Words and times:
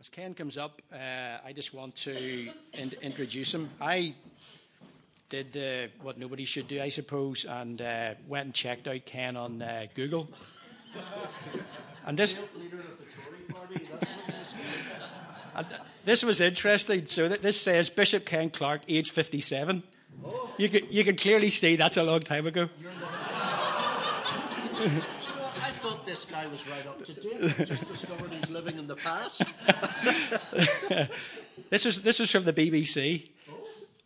As 0.00 0.08
Ken 0.08 0.32
comes 0.32 0.56
up, 0.56 0.80
uh, 0.92 0.96
I 1.44 1.52
just 1.52 1.74
want 1.74 1.96
to 1.96 2.50
in- 2.74 2.94
introduce 3.02 3.52
him. 3.52 3.68
I 3.80 4.14
did 5.28 5.52
the, 5.52 5.90
what 6.02 6.18
nobody 6.18 6.44
should 6.44 6.68
do, 6.68 6.80
I 6.80 6.88
suppose, 6.88 7.44
and 7.44 7.82
uh, 7.82 8.14
went 8.28 8.44
and 8.44 8.54
checked 8.54 8.86
out 8.86 9.04
Ken 9.06 9.36
on 9.36 9.60
uh, 9.60 9.86
Google. 9.96 10.28
and 12.06 12.16
this. 12.16 12.38
and 15.56 15.66
this 16.04 16.22
was 16.22 16.40
interesting. 16.40 17.06
So 17.06 17.26
th- 17.26 17.40
this 17.40 17.60
says 17.60 17.90
Bishop 17.90 18.24
Ken 18.24 18.50
Clarke, 18.50 18.82
age 18.88 19.10
57. 19.10 19.82
Oh. 20.24 20.54
You, 20.58 20.68
can, 20.68 20.82
you 20.90 21.02
can 21.02 21.16
clearly 21.16 21.50
see 21.50 21.74
that's 21.74 21.96
a 21.96 22.04
long 22.04 22.20
time 22.20 22.46
ago. 22.46 22.68
This 26.18 26.24
guy 26.24 26.48
was 26.48 26.66
right 26.66 26.84
up 26.84 27.04
to 27.04 27.12
date. 27.12 27.68
Just 27.68 27.86
discovered 27.86 28.32
he's 28.32 28.50
living 28.50 28.76
in 28.76 28.88
the 28.88 28.96
past. 28.96 29.44
this 31.70 31.84
was 31.84 32.00
this 32.00 32.18
was 32.18 32.28
from 32.28 32.42
the 32.42 32.52
BBC, 32.52 33.28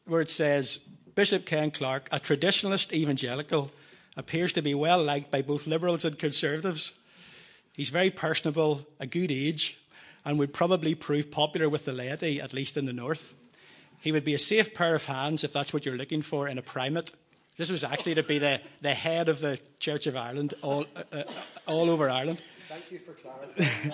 where 0.04 0.20
it 0.20 0.28
says 0.28 0.76
Bishop 1.14 1.46
Ken 1.46 1.70
Clarke, 1.70 2.10
a 2.12 2.20
traditionalist 2.20 2.92
evangelical, 2.92 3.70
appears 4.14 4.52
to 4.52 4.60
be 4.60 4.74
well 4.74 5.02
liked 5.02 5.30
by 5.30 5.40
both 5.40 5.66
liberals 5.66 6.04
and 6.04 6.18
conservatives. 6.18 6.92
He's 7.72 7.88
very 7.88 8.10
personable, 8.10 8.86
a 9.00 9.06
good 9.06 9.32
age, 9.32 9.78
and 10.26 10.38
would 10.38 10.52
probably 10.52 10.94
prove 10.94 11.30
popular 11.30 11.70
with 11.70 11.86
the 11.86 11.94
laity, 11.94 12.42
at 12.42 12.52
least 12.52 12.76
in 12.76 12.84
the 12.84 12.92
north. 12.92 13.32
He 14.00 14.12
would 14.12 14.24
be 14.24 14.34
a 14.34 14.38
safe 14.38 14.74
pair 14.74 14.94
of 14.94 15.06
hands 15.06 15.44
if 15.44 15.54
that's 15.54 15.72
what 15.72 15.86
you're 15.86 15.96
looking 15.96 16.20
for 16.20 16.46
in 16.46 16.58
a 16.58 16.62
primate 16.62 17.12
this 17.56 17.70
was 17.70 17.84
actually 17.84 18.14
to 18.14 18.22
be 18.22 18.38
the, 18.38 18.60
the 18.80 18.94
head 18.94 19.28
of 19.28 19.40
the 19.40 19.58
Church 19.78 20.06
of 20.06 20.16
Ireland 20.16 20.54
all, 20.62 20.86
uh, 20.96 21.02
uh 21.12 21.24
all 21.66 21.90
over 21.90 22.08
Ireland. 22.08 22.40
Thank 22.68 22.90
you 22.90 22.98
for 22.98 23.12
clarifying. 23.12 23.92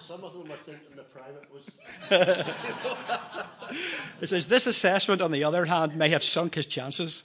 Some 0.00 0.24
of 0.24 0.32
them 0.32 0.48
were 0.48 0.56
thinking 0.56 0.96
the 0.96 1.04
private 1.04 1.46
was. 1.52 1.62
it 4.20 4.28
says 4.28 4.48
this 4.48 4.66
assessment, 4.66 5.22
on 5.22 5.30
the 5.30 5.44
other 5.44 5.64
hand, 5.64 5.94
may 5.96 6.08
have 6.08 6.24
sunk 6.24 6.56
his 6.56 6.66
chances. 6.66 7.22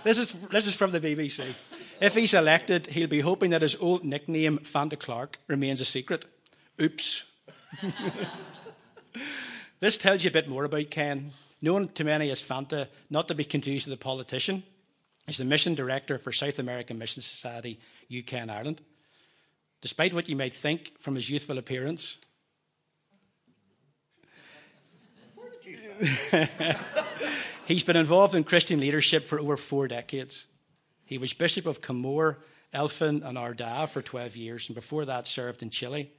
this 0.05 0.19
is 0.19 0.33
this 0.51 0.67
is 0.67 0.75
from 0.75 0.91
the 0.91 1.01
BBC. 1.01 1.55
If 2.01 2.15
he's 2.15 2.35
elected, 2.35 2.89
he'll 2.89 3.07
be 3.07 3.21
hoping 3.21 3.51
that 3.51 3.63
his 3.63 3.77
old 3.77 4.05
nickname, 4.05 4.59
Fanta 4.59 4.99
Clarke, 4.99 5.39
remains 5.47 5.81
a 5.81 5.85
secret. 5.85 6.25
Oops. 6.81 7.23
this 9.81 9.97
tells 9.97 10.25
you 10.25 10.31
a 10.31 10.33
bit 10.33 10.49
more 10.49 10.65
about 10.65 10.91
Ken 10.91 11.31
known 11.63 11.89
to 11.95 12.05
many 12.05 12.31
as 12.31 12.43
Fanta, 12.43 12.89
not 13.09 13.29
to 13.29 13.35
be 13.35 13.45
confused 13.45 13.87
with 13.87 13.95
a 13.95 14.03
politician. 14.03 14.63
He's 15.27 15.39
the 15.39 15.45
mission 15.45 15.75
director 15.75 16.19
for 16.19 16.33
South 16.33 16.59
American 16.59 16.99
Mission 16.99 17.23
Society, 17.23 17.79
UK 18.17 18.35
and 18.35 18.51
Ireland. 18.51 18.83
Despite 19.81 20.13
what 20.13 20.29
you 20.29 20.37
might 20.37 20.55
think 20.55 20.93
from 21.01 21.15
his 21.15 21.31
youthful 21.31 21.59
appearance, 21.59 22.19
he's 27.67 27.85
been 27.85 27.97
involved 27.97 28.35
in 28.35 28.43
Christian 28.43 28.81
leadership 28.81 29.25
for 29.27 29.39
over 29.39 29.57
four 29.57 29.87
decades. 29.87 30.47
He 31.05 31.19
was 31.19 31.33
Bishop 31.33 31.67
of 31.67 31.81
Kilmore, 31.81 32.39
Elphin, 32.75 33.23
and 33.25 33.39
Ardagh 33.39 33.89
for 33.89 34.03
12 34.03 34.37
years, 34.37 34.69
and 34.69 34.75
before 34.75 35.05
that 35.05 35.29
served 35.29 35.63
in 35.63 35.71
Chile, 35.71 36.11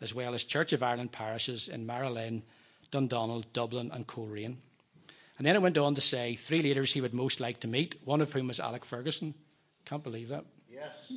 as 0.00 0.14
well 0.14 0.34
as 0.34 0.44
Church 0.44 0.72
of 0.72 0.82
Ireland 0.82 1.12
parishes 1.12 1.66
in 1.68 1.86
Magheralin, 1.86 2.42
Dundonald, 2.90 3.52
Dublin, 3.52 3.90
and 3.92 4.06
Coleraine. 4.06 4.58
And 5.36 5.46
then 5.46 5.56
it 5.56 5.62
went 5.62 5.76
on 5.78 5.94
to 5.94 6.00
say 6.00 6.34
three 6.34 6.62
leaders 6.62 6.92
he 6.92 7.00
would 7.00 7.14
most 7.14 7.40
like 7.40 7.60
to 7.60 7.68
meet, 7.68 7.96
one 8.04 8.20
of 8.20 8.32
whom 8.32 8.48
was 8.48 8.60
Alec 8.60 8.84
Ferguson. 8.84 9.34
Can't 9.84 10.02
believe 10.02 10.28
that. 10.28 10.44
Yes. 10.70 11.12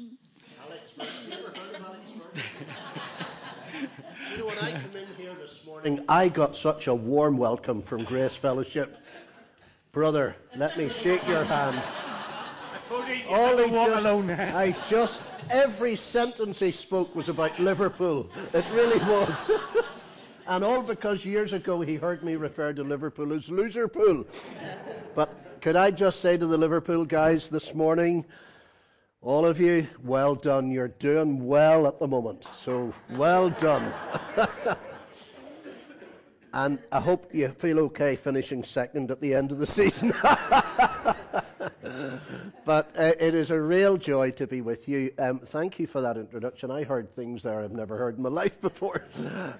Alex 0.63 0.91
Ferguson. 0.97 1.29
Never 1.29 1.47
heard 1.47 1.75
of 1.75 1.85
Alex 1.85 2.01
Ferguson? 2.17 3.89
you 4.31 4.37
know, 4.39 4.45
when 4.47 4.57
I 4.57 4.71
came 4.71 4.95
in 4.95 5.07
here 5.17 5.33
this 5.35 5.63
morning, 5.65 6.03
I 6.09 6.29
got 6.29 6.55
such 6.57 6.87
a 6.87 6.95
warm 6.95 7.37
welcome 7.37 7.81
from 7.81 8.03
Grace 8.03 8.35
Fellowship. 8.35 8.97
Brother, 9.91 10.35
let 10.55 10.77
me 10.77 10.89
shake 10.89 11.25
your 11.27 11.43
hand. 11.43 11.81
All 13.29 13.57
he 13.57 13.69
just, 13.69 14.05
I 14.05 14.75
just, 14.89 15.21
every 15.49 15.95
sentence 15.95 16.59
he 16.59 16.71
spoke 16.71 17.15
was 17.15 17.29
about 17.29 17.59
Liverpool. 17.59 18.29
It 18.53 18.65
really 18.71 18.99
was. 18.99 19.51
And 20.47 20.63
all 20.63 20.81
because 20.81 21.25
years 21.25 21.51
ago 21.51 21.81
he 21.81 21.95
heard 21.95 22.23
me 22.23 22.37
refer 22.37 22.71
to 22.71 22.83
Liverpool 22.83 23.33
as 23.33 23.49
Loserpool. 23.49 24.25
but 25.13 25.61
could 25.61 25.75
I 25.75 25.91
just 25.91 26.21
say 26.21 26.37
to 26.37 26.47
the 26.47 26.57
Liverpool 26.57 27.03
guys 27.03 27.49
this 27.49 27.73
morning, 27.73 28.23
all 29.21 29.45
of 29.45 29.59
you, 29.59 29.87
well 30.03 30.35
done. 30.35 30.71
You're 30.71 30.87
doing 30.87 31.45
well 31.45 31.85
at 31.85 31.99
the 31.99 32.07
moment. 32.07 32.45
So 32.55 32.93
well 33.09 33.49
done. 33.49 33.91
and 36.53 36.79
I 36.93 37.01
hope 37.01 37.33
you 37.35 37.49
feel 37.49 37.79
okay 37.79 38.15
finishing 38.15 38.63
second 38.63 39.11
at 39.11 39.19
the 39.19 39.33
end 39.33 39.51
of 39.51 39.57
the 39.57 39.67
season. 39.67 40.13
but 42.67 42.91
uh, 42.99 43.13
it 43.17 43.33
is 43.33 43.49
a 43.49 43.61
real 43.61 43.95
joy 43.95 44.29
to 44.29 44.45
be 44.45 44.59
with 44.59 44.89
you. 44.89 45.09
Um, 45.17 45.39
thank 45.39 45.79
you 45.79 45.87
for 45.87 46.01
that 46.01 46.17
introduction. 46.17 46.69
I 46.69 46.83
heard 46.83 47.15
things 47.15 47.41
there 47.43 47.61
I've 47.61 47.71
never 47.71 47.95
heard 47.95 48.17
in 48.17 48.23
my 48.23 48.29
life 48.43 48.59
before. 48.59 49.05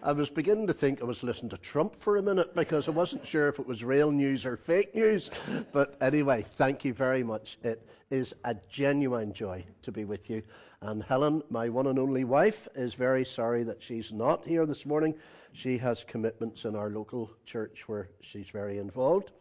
I 0.03 0.11
was 0.11 0.29
beginning 0.29 0.67
to 0.67 0.73
think 0.73 1.01
I 1.01 1.05
was 1.05 1.23
listening 1.23 1.51
to 1.51 1.57
Trump 1.57 1.95
for 1.95 2.17
a 2.17 2.21
minute 2.21 2.53
because 2.53 2.89
I 2.89 2.91
wasn't 2.91 3.25
sure 3.25 3.47
if 3.47 3.59
it 3.59 3.65
was 3.65 3.81
real 3.81 4.11
news 4.11 4.45
or 4.45 4.57
fake 4.57 4.93
news. 4.93 5.31
But 5.71 5.95
anyway, 6.01 6.43
thank 6.57 6.83
you 6.83 6.93
very 6.93 7.23
much. 7.23 7.57
It 7.63 7.87
is 8.09 8.35
a 8.43 8.57
genuine 8.67 9.31
joy 9.31 9.63
to 9.83 9.91
be 9.93 10.03
with 10.03 10.29
you. 10.29 10.43
And 10.81 11.01
Helen, 11.01 11.43
my 11.49 11.69
one 11.69 11.87
and 11.87 11.97
only 11.97 12.25
wife, 12.25 12.67
is 12.75 12.93
very 12.93 13.23
sorry 13.23 13.63
that 13.63 13.81
she's 13.81 14.11
not 14.11 14.45
here 14.45 14.65
this 14.65 14.85
morning. 14.85 15.15
She 15.53 15.77
has 15.77 16.03
commitments 16.03 16.65
in 16.65 16.75
our 16.75 16.89
local 16.89 17.31
church 17.45 17.87
where 17.87 18.09
she's 18.19 18.49
very 18.49 18.79
involved. 18.79 19.31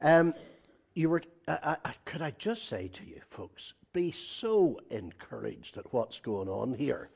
Um, 0.00 0.32
you 0.94 1.08
were, 1.08 1.22
could 2.04 2.22
I 2.22 2.32
just 2.38 2.68
say 2.68 2.88
to 2.88 3.04
you, 3.04 3.20
folks, 3.30 3.74
be 3.92 4.12
so 4.12 4.78
encouraged 4.90 5.76
at 5.76 5.92
what's 5.92 6.18
going 6.18 6.48
on 6.48 6.74
here. 6.74 7.10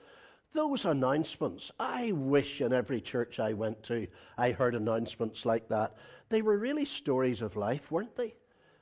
Those 0.53 0.85
announcements, 0.85 1.73
I 1.81 2.13
wish 2.13 2.61
in 2.61 2.73
every 2.73 3.01
church 3.01 3.41
I 3.41 3.53
went 3.53 3.83
to, 3.85 4.07
I 4.39 4.53
heard 4.53 4.75
announcements 4.75 5.45
like 5.45 5.69
that. 5.69 5.97
They 6.29 6.43
were 6.43 6.59
really 6.59 6.85
stories 6.85 7.43
of 7.43 7.57
life, 7.57 7.91
weren't 7.91 8.15
they? 8.15 8.35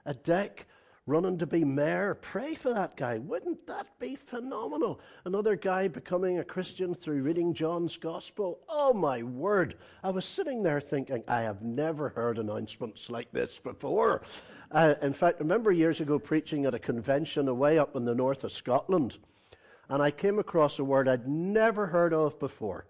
A 0.05 0.15
deck 0.15 0.67
running 1.07 1.37
to 1.39 1.47
be 1.47 1.65
mayor. 1.65 2.15
Pray 2.15 2.55
for 2.55 2.73
that 2.73 2.97
guy. 2.97 3.19
Wouldn't 3.19 3.67
that 3.67 3.99
be 3.99 4.15
phenomenal? 4.15 5.01
Another 5.25 5.57
guy 5.57 5.89
becoming 5.89 6.39
a 6.39 6.45
Christian 6.45 6.95
through 6.95 7.23
reading 7.23 7.55
John's 7.55 7.97
Gospel. 7.97 8.61
Oh, 8.69 8.93
my 8.93 9.23
word. 9.23 9.77
I 10.05 10.11
was 10.11 10.25
sitting 10.25 10.63
there 10.63 10.81
thinking, 10.81 11.25
I 11.27 11.41
have 11.41 11.63
never 11.63 12.11
heard 12.11 12.39
announcements 12.39 13.11
like 13.11 13.33
this 13.33 13.59
before. 13.59 14.23
Uh, 14.73 14.95
in 15.03 15.13
fact, 15.13 15.37
I 15.39 15.43
remember 15.43 15.71
years 15.71 16.01
ago 16.01 16.19
preaching 16.19 16.65
at 16.65 16.73
a 16.73 16.79
convention 16.79 17.47
away 17.47 17.79
up 17.79 17.95
in 17.95 18.07
the 18.07 18.15
north 18.15 18.43
of 18.43 18.53
Scotland, 18.53 19.19
and 19.91 20.03
I 20.03 20.11
came 20.11 20.39
across 20.39 20.79
a 20.79 20.85
word 20.85 21.09
I'd 21.09 21.29
never 21.29 21.87
heard 21.87 22.15
of 22.15 22.39
before. 22.39 22.87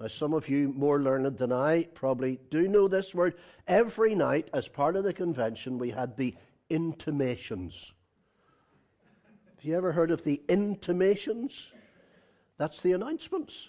Now, 0.00 0.08
some 0.08 0.32
of 0.32 0.48
you 0.48 0.72
more 0.74 0.98
learned 0.98 1.36
than 1.36 1.52
I 1.52 1.84
probably 1.92 2.40
do 2.48 2.66
know 2.66 2.88
this 2.88 3.14
word. 3.14 3.34
Every 3.68 4.14
night, 4.14 4.48
as 4.54 4.68
part 4.68 4.96
of 4.96 5.04
the 5.04 5.12
convention, 5.12 5.76
we 5.76 5.90
had 5.90 6.16
the 6.16 6.34
intimations. 6.70 7.92
Have 9.56 9.64
you 9.64 9.76
ever 9.76 9.92
heard 9.92 10.10
of 10.10 10.24
the 10.24 10.40
intimations? 10.48 11.72
That's 12.56 12.80
the 12.80 12.92
announcements. 12.92 13.68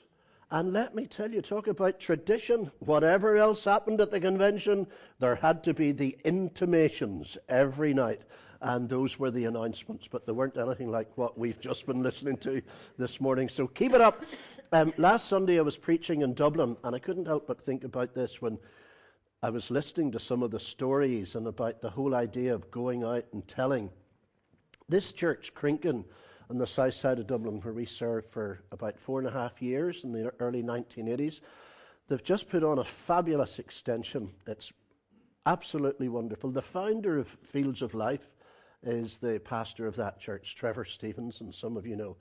And 0.54 0.72
let 0.72 0.94
me 0.94 1.08
tell 1.08 1.32
you, 1.32 1.42
talk 1.42 1.66
about 1.66 2.00
tradition. 2.00 2.72
Whatever 2.78 3.38
else 3.38 3.66
happened 3.66 4.00
at 4.00 4.12
the 4.12 4.20
convention, 4.20 4.86
there 5.18 5.34
had 5.34 5.64
to 5.64 5.74
be 5.74 5.92
the 5.92 6.16
intimations 6.24 7.40
every 7.50 7.92
night. 7.92 8.22
And 8.62 8.88
those 8.88 9.18
were 9.18 9.32
the 9.32 9.46
announcements, 9.46 10.08
but 10.08 10.28
they 10.28 10.32
weren't 10.32 10.56
anything 10.56 10.92
like 10.92 11.10
what 11.18 11.40
we've 11.40 11.60
just 11.60 11.88
been 11.88 12.04
listening 12.04 12.38
to 12.38 12.62
this 13.00 13.20
morning. 13.20 13.50
So 13.50 13.66
keep 13.66 13.94
it 13.94 14.02
up. 14.02 14.24
Um, 14.72 14.92
last 14.98 15.28
Sunday, 15.28 15.60
I 15.60 15.62
was 15.62 15.78
preaching 15.78 16.24
in 16.24 16.34
Dublin, 16.34 16.76
and 16.84 16.96
I 16.96 17.00
couldn't 17.00 17.28
help 17.28 17.46
but 17.46 17.64
think 17.64 17.84
about 17.84 18.16
this 18.16 18.42
when 18.42 18.58
I 19.44 19.52
was 19.52 19.70
listening 19.70 20.12
to 20.14 20.20
some 20.20 20.42
of 20.42 20.50
the 20.50 20.60
stories 20.60 21.36
and 21.36 21.46
about 21.46 21.80
the 21.80 21.92
whole 21.92 22.16
idea 22.16 22.56
of 22.56 22.72
going 22.72 23.04
out 23.04 23.26
and 23.34 23.48
telling. 23.48 23.92
This 24.90 25.12
church, 25.12 25.54
Crinken, 25.54 26.06
on 26.50 26.58
the 26.58 26.68
south 26.68 26.94
side 26.94 27.20
of 27.20 27.28
Dublin, 27.28 27.60
where 27.62 27.74
we 27.74 27.86
served 27.86 28.30
for 28.30 28.62
about 28.72 29.00
four 29.00 29.20
and 29.20 29.28
a 29.28 29.32
half 29.32 29.62
years 29.62 30.04
in 30.04 30.12
the 30.12 30.32
early 30.40 30.64
1980s, 30.64 31.42
they've 32.08 32.24
just 32.24 32.50
put 32.50 32.64
on 32.64 32.80
a 32.80 32.84
fabulous 32.84 33.60
extension. 33.60 34.30
It's 34.48 34.72
absolutely 35.46 36.10
wonderful. 36.10 36.52
The 36.52 36.62
founder 36.62 37.18
of 37.18 37.28
Fields 37.28 37.82
of 37.82 37.94
Life 37.94 38.28
is 38.82 39.18
the 39.18 39.40
pastor 39.40 39.88
of 39.88 39.96
that 39.96 40.20
church, 40.20 40.56
Trevor 40.56 40.86
Stevens, 40.86 41.42
and 41.42 41.54
some 41.54 41.78
of 41.78 41.88
you 41.88 41.96
know. 41.96 42.18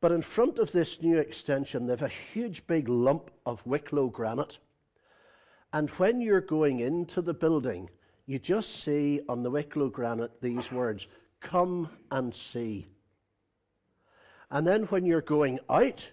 But 0.00 0.12
in 0.12 0.22
front 0.22 0.58
of 0.58 0.72
this 0.72 1.02
new 1.02 1.18
extension, 1.18 1.86
they've 1.86 2.00
a 2.00 2.08
huge 2.08 2.66
big 2.66 2.88
lump 2.88 3.30
of 3.44 3.66
Wicklow 3.66 4.08
granite 4.08 4.58
and 5.72 5.88
when 5.90 6.20
you're 6.20 6.40
going 6.40 6.80
into 6.80 7.22
the 7.22 7.34
building, 7.34 7.90
you 8.26 8.38
just 8.38 8.82
see 8.82 9.20
on 9.28 9.42
the 9.42 9.50
Wicklow 9.50 9.88
granite 9.88 10.40
these 10.40 10.72
words 10.72 11.06
Come 11.40 11.88
and 12.10 12.34
see. 12.34 12.86
And 14.50 14.66
then 14.66 14.84
when 14.84 15.04
you're 15.04 15.20
going 15.20 15.60
out, 15.68 16.10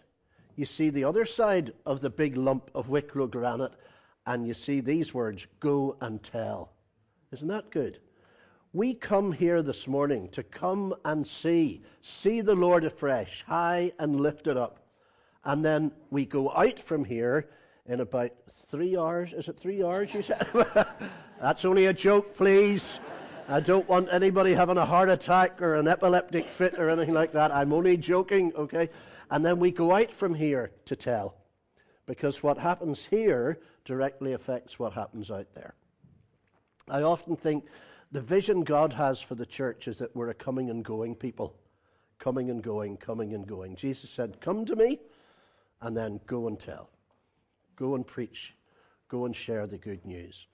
you 0.56 0.66
see 0.66 0.89
the 0.89 1.04
other 1.04 1.25
side 1.25 1.74
of 1.86 2.01
the 2.01 2.10
big 2.10 2.38
lump 2.38 2.69
of 2.75 2.89
Wicklow 2.89 3.28
granite, 3.28 3.74
and 4.25 4.45
you 4.45 4.54
see 4.54 4.80
these 4.80 5.13
words 5.13 5.48
go 5.60 5.98
and 6.01 6.22
tell. 6.22 6.72
Isn't 7.31 7.48
that 7.48 7.72
good? 7.72 8.00
We 8.74 8.94
come 8.94 9.31
here 9.31 9.62
this 9.63 9.88
morning 9.88 10.30
to 10.30 10.44
come 10.44 10.94
and 11.04 11.25
see, 11.25 11.81
see 12.01 12.42
the 12.42 12.56
Lord 12.56 12.84
afresh, 12.84 13.44
high 13.48 13.92
and 13.98 14.19
lifted 14.19 14.57
up. 14.57 14.80
And 15.44 15.63
then 15.63 15.92
we 16.12 16.25
go 16.25 16.51
out 16.51 16.78
from 16.80 17.06
here 17.06 17.50
in 17.86 18.01
about 18.01 18.31
three 18.68 18.98
hours. 18.98 19.34
Is 19.34 19.48
it 19.48 19.57
three 19.57 19.84
hours, 19.84 20.13
you 20.13 20.22
said? 20.22 20.45
That's 21.42 21.66
only 21.66 21.86
a 21.86 21.94
joke, 21.94 22.36
please. 22.36 23.00
I 23.50 23.62
don't 23.62 23.88
want 23.88 24.10
anybody 24.12 24.54
having 24.54 24.78
a 24.78 24.86
heart 24.86 25.10
attack 25.10 25.62
or 25.62 25.76
an 25.76 25.88
epileptic 25.88 26.50
fit 26.50 26.78
or 26.78 26.90
anything 26.90 27.14
like 27.14 27.32
that. 27.32 27.50
I'm 27.56 27.72
only 27.72 27.96
joking, 27.96 28.52
okay? 28.58 28.90
And 29.32 29.46
then 29.46 29.58
we 29.58 29.72
go 29.72 29.96
out 29.96 30.12
from 30.12 30.34
here 30.34 30.72
to 30.86 30.98
tell. 30.98 31.36
Because 32.06 32.44
what 32.44 32.58
happens 32.58 33.06
here 33.06 33.60
directly 33.86 34.34
affects 34.34 34.78
what 34.78 34.92
happens 34.92 35.32
out 35.32 35.48
there. 35.56 35.76
I 36.90 37.04
often 37.04 37.38
think 37.38 37.66
the 38.12 38.20
vision 38.20 38.66
God 38.66 38.92
has 38.94 39.22
for 39.22 39.36
the 39.36 39.46
church 39.46 39.88
is 39.88 39.98
that 40.00 40.14
we're 40.14 40.30
a 40.30 40.34
coming 40.34 40.70
and 40.70 40.84
going 40.84 41.16
people. 41.16 41.56
Coming 42.20 42.50
and 42.50 42.62
going, 42.62 42.98
coming 42.98 43.34
and 43.34 43.48
going. 43.48 43.78
Jesus 43.78 44.10
said, 44.10 44.42
Come 44.42 44.66
to 44.66 44.76
me, 44.76 45.00
and 45.82 45.96
then 45.96 46.20
go 46.26 46.48
and 46.48 46.60
tell. 46.60 46.90
Go 47.78 47.96
and 47.96 48.06
preach. 48.06 48.56
Go 49.08 49.26
and 49.26 49.34
share 49.34 49.68
the 49.68 49.78
good 49.78 50.04
news. 50.04 50.48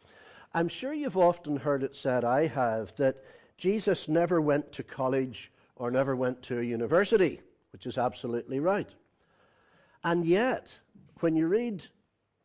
I'm 0.53 0.67
sure 0.67 0.93
you've 0.93 1.17
often 1.17 1.57
heard 1.57 1.83
it 1.83 1.95
said, 1.95 2.23
I 2.23 2.47
have, 2.47 2.95
that 2.97 3.23
Jesus 3.57 4.07
never 4.07 4.39
went 4.39 4.71
to 4.73 4.83
college 4.83 5.51
or 5.75 5.89
never 5.89 6.15
went 6.15 6.43
to 6.43 6.59
a 6.59 6.63
university, 6.63 7.41
which 7.71 7.87
is 7.87 7.97
absolutely 7.97 8.59
right. 8.59 8.89
And 10.03 10.25
yet, 10.25 10.79
when 11.21 11.35
you 11.35 11.47
read 11.47 11.85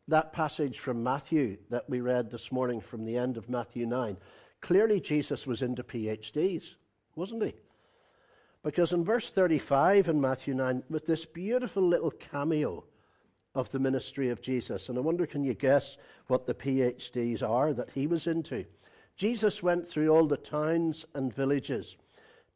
that 0.07 0.33
passage 0.33 0.79
from 0.79 1.03
Matthew 1.03 1.57
that 1.69 1.87
we 1.87 2.01
read 2.01 2.31
this 2.31 2.51
morning 2.51 2.81
from 2.81 3.05
the 3.05 3.17
end 3.17 3.37
of 3.37 3.49
Matthew 3.49 3.85
9, 3.85 4.17
clearly 4.61 4.99
Jesus 4.99 5.45
was 5.45 5.61
into 5.61 5.83
PhDs, 5.83 6.75
wasn't 7.15 7.43
he? 7.43 7.53
Because 8.63 8.91
in 8.91 9.05
verse 9.05 9.29
35 9.29 10.09
in 10.09 10.19
Matthew 10.19 10.55
9, 10.55 10.83
with 10.89 11.05
this 11.05 11.25
beautiful 11.25 11.83
little 11.83 12.11
cameo 12.11 12.85
of 13.55 13.69
the 13.71 13.79
ministry 13.79 14.29
of 14.29 14.41
Jesus, 14.41 14.89
and 14.89 14.97
I 14.97 15.01
wonder, 15.01 15.25
can 15.25 15.43
you 15.43 15.53
guess 15.53 15.97
what 16.27 16.45
the 16.45 16.53
PhDs 16.53 17.41
are 17.41 17.73
that 17.73 17.89
he 17.91 18.07
was 18.07 18.27
into? 18.27 18.65
Jesus 19.15 19.63
went 19.63 19.87
through 19.87 20.09
all 20.09 20.27
the 20.27 20.37
towns 20.37 21.05
and 21.13 21.33
villages, 21.33 21.97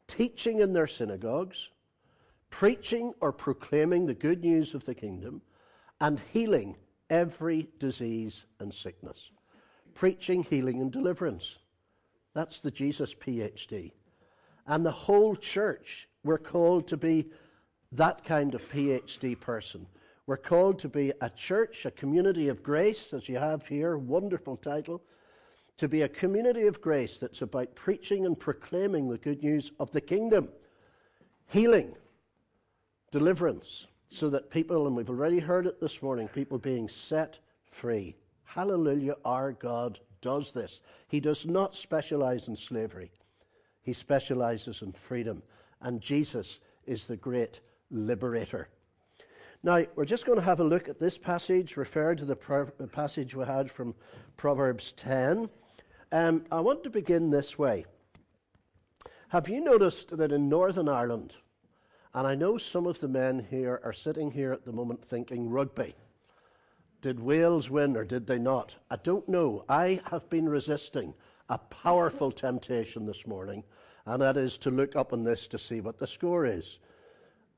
teaching 0.06 0.60
in 0.60 0.72
their 0.72 0.86
synagogues, 0.86 1.70
preaching 2.48 3.12
or 3.20 3.32
proclaiming 3.32 4.06
the 4.06 4.14
good 4.14 4.42
news 4.42 4.74
of 4.74 4.84
the 4.84 4.94
kingdom, 4.94 5.42
and 6.00 6.20
healing 6.32 6.76
every 7.10 7.68
disease 7.78 8.44
and 8.60 8.72
sickness. 8.72 9.30
Preaching, 9.94 10.42
healing, 10.44 10.80
and 10.80 10.90
deliverance. 10.90 11.58
That's 12.34 12.60
the 12.60 12.70
Jesus 12.70 13.14
PhD. 13.14 13.92
And 14.66 14.86
the 14.86 14.90
whole 14.90 15.36
church, 15.36 16.08
we're 16.24 16.38
called 16.38 16.88
to 16.88 16.96
be 16.96 17.26
that 17.92 18.24
kind 18.24 18.54
of 18.54 18.70
PhD 18.70 19.38
person. 19.38 19.86
We're 20.26 20.36
called 20.38 20.78
to 20.80 20.88
be 20.88 21.12
a 21.20 21.28
church, 21.28 21.84
a 21.84 21.90
community 21.90 22.48
of 22.48 22.62
grace, 22.62 23.12
as 23.12 23.28
you 23.28 23.36
have 23.36 23.66
here, 23.66 23.98
wonderful 23.98 24.56
title, 24.56 25.02
to 25.76 25.86
be 25.86 26.02
a 26.02 26.08
community 26.08 26.66
of 26.66 26.80
grace 26.80 27.18
that's 27.18 27.42
about 27.42 27.74
preaching 27.74 28.24
and 28.24 28.38
proclaiming 28.38 29.08
the 29.08 29.18
good 29.18 29.42
news 29.42 29.72
of 29.78 29.90
the 29.90 30.00
kingdom, 30.00 30.48
healing, 31.48 31.94
deliverance, 33.10 33.86
so 34.08 34.30
that 34.30 34.50
people, 34.50 34.86
and 34.86 34.96
we've 34.96 35.10
already 35.10 35.40
heard 35.40 35.66
it 35.66 35.80
this 35.80 36.00
morning, 36.00 36.28
people 36.28 36.58
being 36.58 36.88
set 36.88 37.38
free. 37.70 38.16
Hallelujah, 38.44 39.16
our 39.24 39.52
God 39.52 39.98
does 40.22 40.52
this. 40.52 40.80
He 41.08 41.20
does 41.20 41.44
not 41.44 41.76
specialize 41.76 42.48
in 42.48 42.56
slavery, 42.56 43.10
he 43.82 43.92
specializes 43.92 44.80
in 44.80 44.92
freedom. 44.92 45.42
And 45.82 46.00
Jesus 46.00 46.60
is 46.86 47.06
the 47.06 47.16
great 47.16 47.60
liberator. 47.90 48.68
Now, 49.64 49.82
we're 49.96 50.04
just 50.04 50.26
going 50.26 50.38
to 50.38 50.44
have 50.44 50.60
a 50.60 50.64
look 50.64 50.90
at 50.90 51.00
this 51.00 51.16
passage, 51.16 51.78
referred 51.78 52.18
to 52.18 52.26
the, 52.26 52.36
pro- 52.36 52.66
passage 52.66 53.34
we 53.34 53.46
had 53.46 53.70
from 53.70 53.94
Proverbs 54.36 54.92
10. 54.92 55.48
Um, 56.12 56.44
I 56.52 56.60
want 56.60 56.84
to 56.84 56.90
begin 56.90 57.30
this 57.30 57.58
way. 57.58 57.86
Have 59.30 59.48
you 59.48 59.62
noticed 59.62 60.18
that 60.18 60.32
in 60.32 60.50
Northern 60.50 60.86
Ireland, 60.86 61.36
and 62.12 62.26
I 62.26 62.34
know 62.34 62.58
some 62.58 62.86
of 62.86 63.00
the 63.00 63.08
men 63.08 63.46
here 63.50 63.80
are 63.82 63.94
sitting 63.94 64.32
here 64.32 64.52
at 64.52 64.66
the 64.66 64.72
moment 64.72 65.02
thinking 65.02 65.48
rugby. 65.48 65.94
Did 67.00 67.18
Wales 67.18 67.70
win 67.70 67.96
or 67.96 68.04
did 68.04 68.26
they 68.26 68.38
not? 68.38 68.74
I 68.90 68.96
don't 68.96 69.26
know. 69.30 69.64
I 69.66 70.02
have 70.10 70.28
been 70.28 70.46
resisting 70.46 71.14
a 71.48 71.56
powerful 71.56 72.30
temptation 72.30 73.06
this 73.06 73.26
morning, 73.26 73.64
and 74.04 74.20
that 74.20 74.36
is 74.36 74.58
to 74.58 74.70
look 74.70 74.94
up 74.94 75.14
on 75.14 75.24
this 75.24 75.48
to 75.48 75.58
see 75.58 75.80
what 75.80 75.98
the 75.98 76.06
score 76.06 76.44
is. 76.44 76.80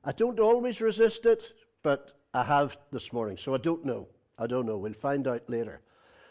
I 0.05 0.13
don't 0.13 0.39
always 0.39 0.81
resist 0.81 1.27
it, 1.27 1.53
but 1.87 2.15
I 2.35 2.43
have 2.43 2.77
this 2.91 3.13
morning, 3.13 3.37
so 3.37 3.55
I 3.55 3.59
don't 3.59 3.85
know. 3.85 4.09
I 4.37 4.49
don't 4.49 4.67
know. 4.67 4.77
We'll 4.77 4.93
find 4.93 5.29
out 5.29 5.49
later. 5.49 5.83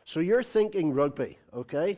So 0.04 0.20
you're 0.20 0.44
thinking 0.44 0.92
rugby, 0.92 1.38
okay? 1.54 1.98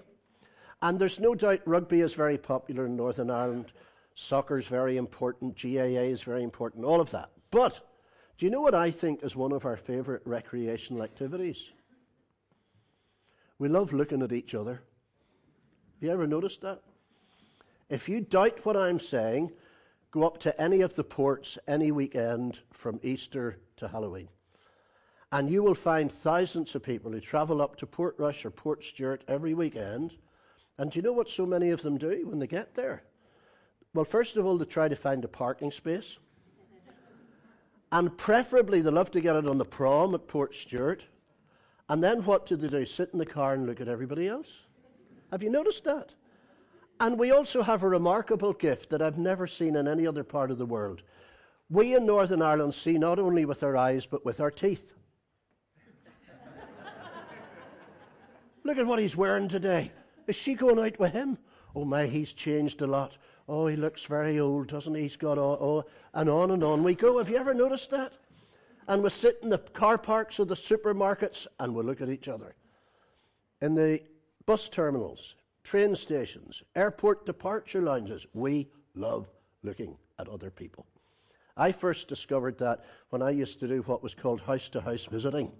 And 0.84 1.00
there's 1.00 1.20
no 1.20 1.34
doubt 1.34 1.62
rugby 1.66 2.02
is 2.02 2.14
very 2.14 2.38
popular 2.38 2.86
in 2.86 2.96
Northern 2.96 3.32
Ireland. 3.32 3.72
Soccer 4.14 4.60
is 4.60 4.68
very 4.68 4.98
important. 4.98 5.60
GAA 5.60 6.06
is 6.14 6.22
very 6.22 6.44
important. 6.44 6.86
All 6.86 7.02
of 7.02 7.10
that. 7.10 7.32
But 7.50 7.80
do 8.38 8.46
you 8.46 8.52
know 8.52 8.62
what 8.62 8.76
I 8.76 8.92
think 8.92 9.24
is 9.24 9.36
one 9.36 9.52
of 9.52 9.66
our 9.66 9.76
favourite 9.76 10.22
recreational 10.24 11.02
activities? 11.02 11.72
We 13.58 13.70
love 13.70 13.92
looking 13.92 14.22
at 14.22 14.34
each 14.34 14.54
other. 14.54 14.84
Have 15.96 16.04
you 16.04 16.12
ever 16.12 16.28
noticed 16.28 16.62
that? 16.62 16.84
If 17.90 18.08
you 18.08 18.22
doubt 18.22 18.64
what 18.68 18.78
I'm 18.78 19.00
saying, 19.00 19.52
go 20.12 20.26
up 20.26 20.40
to 20.40 20.62
any 20.62 20.82
of 20.82 20.94
the 20.94 21.04
ports 21.04 21.58
any 21.68 21.92
weekend 21.92 22.60
from 22.72 23.00
Easter 23.04 23.58
to 23.78 23.88
Halloween. 23.88 24.30
And 25.32 25.50
you 25.50 25.62
will 25.62 25.76
find 25.76 26.12
thousands 26.12 26.74
of 26.76 26.84
people 26.84 27.12
who 27.12 27.20
travel 27.20 27.62
up 27.62 27.76
to 27.78 27.86
Portrush 27.86 28.46
or 28.46 28.52
Port 28.52 28.82
Portstewart 28.82 29.20
every 29.28 29.54
weekend. 29.54 30.14
And 30.78 30.92
do 30.92 31.00
you 31.00 31.04
know 31.04 31.12
what 31.12 31.30
so 31.30 31.46
many 31.46 31.72
of 31.72 31.82
them 31.82 31.98
do 31.98 32.26
when 32.28 32.40
they 32.40 32.48
get 32.48 32.76
there? 32.76 33.04
Well, 33.94 34.06
first 34.06 34.38
of 34.38 34.46
all, 34.46 34.58
they 34.58 34.66
try 34.66 34.88
to 34.88 34.96
find 34.96 35.26
a 35.26 35.28
parking 35.28 35.72
space. 35.72 36.18
And 37.92 38.18
preferably, 38.18 38.82
they 38.82 38.90
love 38.90 39.12
to 39.12 39.22
get 39.22 39.36
it 39.36 39.48
on 39.48 39.58
the 39.58 39.66
prom 39.66 40.14
at 40.14 40.28
Port 40.28 40.52
Portstewart. 40.52 41.02
And 41.90 42.04
then 42.04 42.24
what 42.24 42.46
do 42.46 42.56
they 42.56 42.68
do? 42.68 42.86
Sit 42.86 43.10
in 43.14 43.20
the 43.20 43.26
car 43.26 43.54
and 43.54 43.66
look 43.66 43.80
at 43.82 43.88
everybody 43.88 44.28
else? 44.28 44.52
Have 45.32 45.42
you 45.42 45.50
noticed 45.50 45.84
that? 45.86 46.14
And 47.00 47.20
we 47.20 47.32
also 47.32 47.62
have 47.62 47.84
a 47.84 47.90
remarkable 47.90 48.54
gift 48.54 48.90
that 48.90 49.02
I've 49.02 49.18
never 49.18 49.46
seen 49.46 49.76
in 49.76 49.88
any 49.88 50.08
other 50.08 50.24
part 50.24 50.50
of 50.50 50.58
the 50.58 50.66
world. 50.66 51.04
We 51.70 51.96
in 51.96 52.06
Northern 52.06 52.42
Ireland 52.42 52.74
see 52.74 52.98
not 52.98 53.20
only 53.20 53.46
with 53.46 53.62
our 53.62 53.78
eyes, 53.78 54.06
but 54.06 54.26
with 54.26 54.40
our 54.40 54.50
teeth. 54.50 54.94
Look 58.64 58.78
at 58.78 58.88
what 58.88 59.00
he's 59.00 59.16
wearing 59.16 59.48
today. 59.48 59.92
Is 60.28 60.36
she 60.36 60.56
going 60.56 60.80
out 60.80 61.00
with 61.00 61.14
him? 61.14 61.38
Oh 61.76 61.86
my, 61.86 62.08
he's 62.08 62.34
changed 62.34 62.82
a 62.82 62.88
lot. 62.88 63.18
Oh, 63.48 63.68
he 63.68 63.76
looks 63.76 64.04
very 64.04 64.40
old, 64.40 64.68
doesn't 64.68 64.96
he? 64.96 65.04
He's 65.04 65.16
got 65.16 65.38
all, 65.38 65.58
oh, 65.62 65.86
and 66.14 66.30
on 66.30 66.52
and 66.52 66.64
on 66.64 66.84
we 66.84 66.96
go. 66.96 67.18
Have 67.18 67.30
you 67.30 67.38
ever 67.38 67.54
noticed 67.54 67.92
that? 67.92 68.14
And 68.88 69.04
we 69.04 69.10
sit 69.10 69.40
in 69.44 69.50
the 69.50 69.60
car 69.60 69.98
parks 69.98 70.40
of 70.40 70.48
the 70.48 70.56
supermarkets 70.56 71.46
and 71.60 71.76
we 71.76 71.84
look 71.84 72.02
at 72.02 72.10
each 72.10 72.28
other. 72.28 72.56
In 73.62 73.76
the 73.76 74.02
bus 74.46 74.70
terminals, 74.70 75.36
train 75.68 75.94
stations, 75.98 76.64
airport 76.78 77.26
departure 77.26 77.82
lounges, 77.82 78.26
we 78.34 78.70
love 78.96 79.28
looking 79.64 79.98
at 80.18 80.30
other 80.30 80.50
people. 80.50 80.86
I 81.58 81.74
first 81.74 82.08
discovered 82.08 82.58
that 82.60 82.86
when 83.10 83.22
I 83.22 83.32
used 83.32 83.60
to 83.60 83.68
do 83.68 83.82
what 83.82 84.02
was 84.02 84.16
called 84.16 84.40
house 84.40 84.70
to 84.70 84.80
house 84.80 85.06
visiting. 85.06 85.52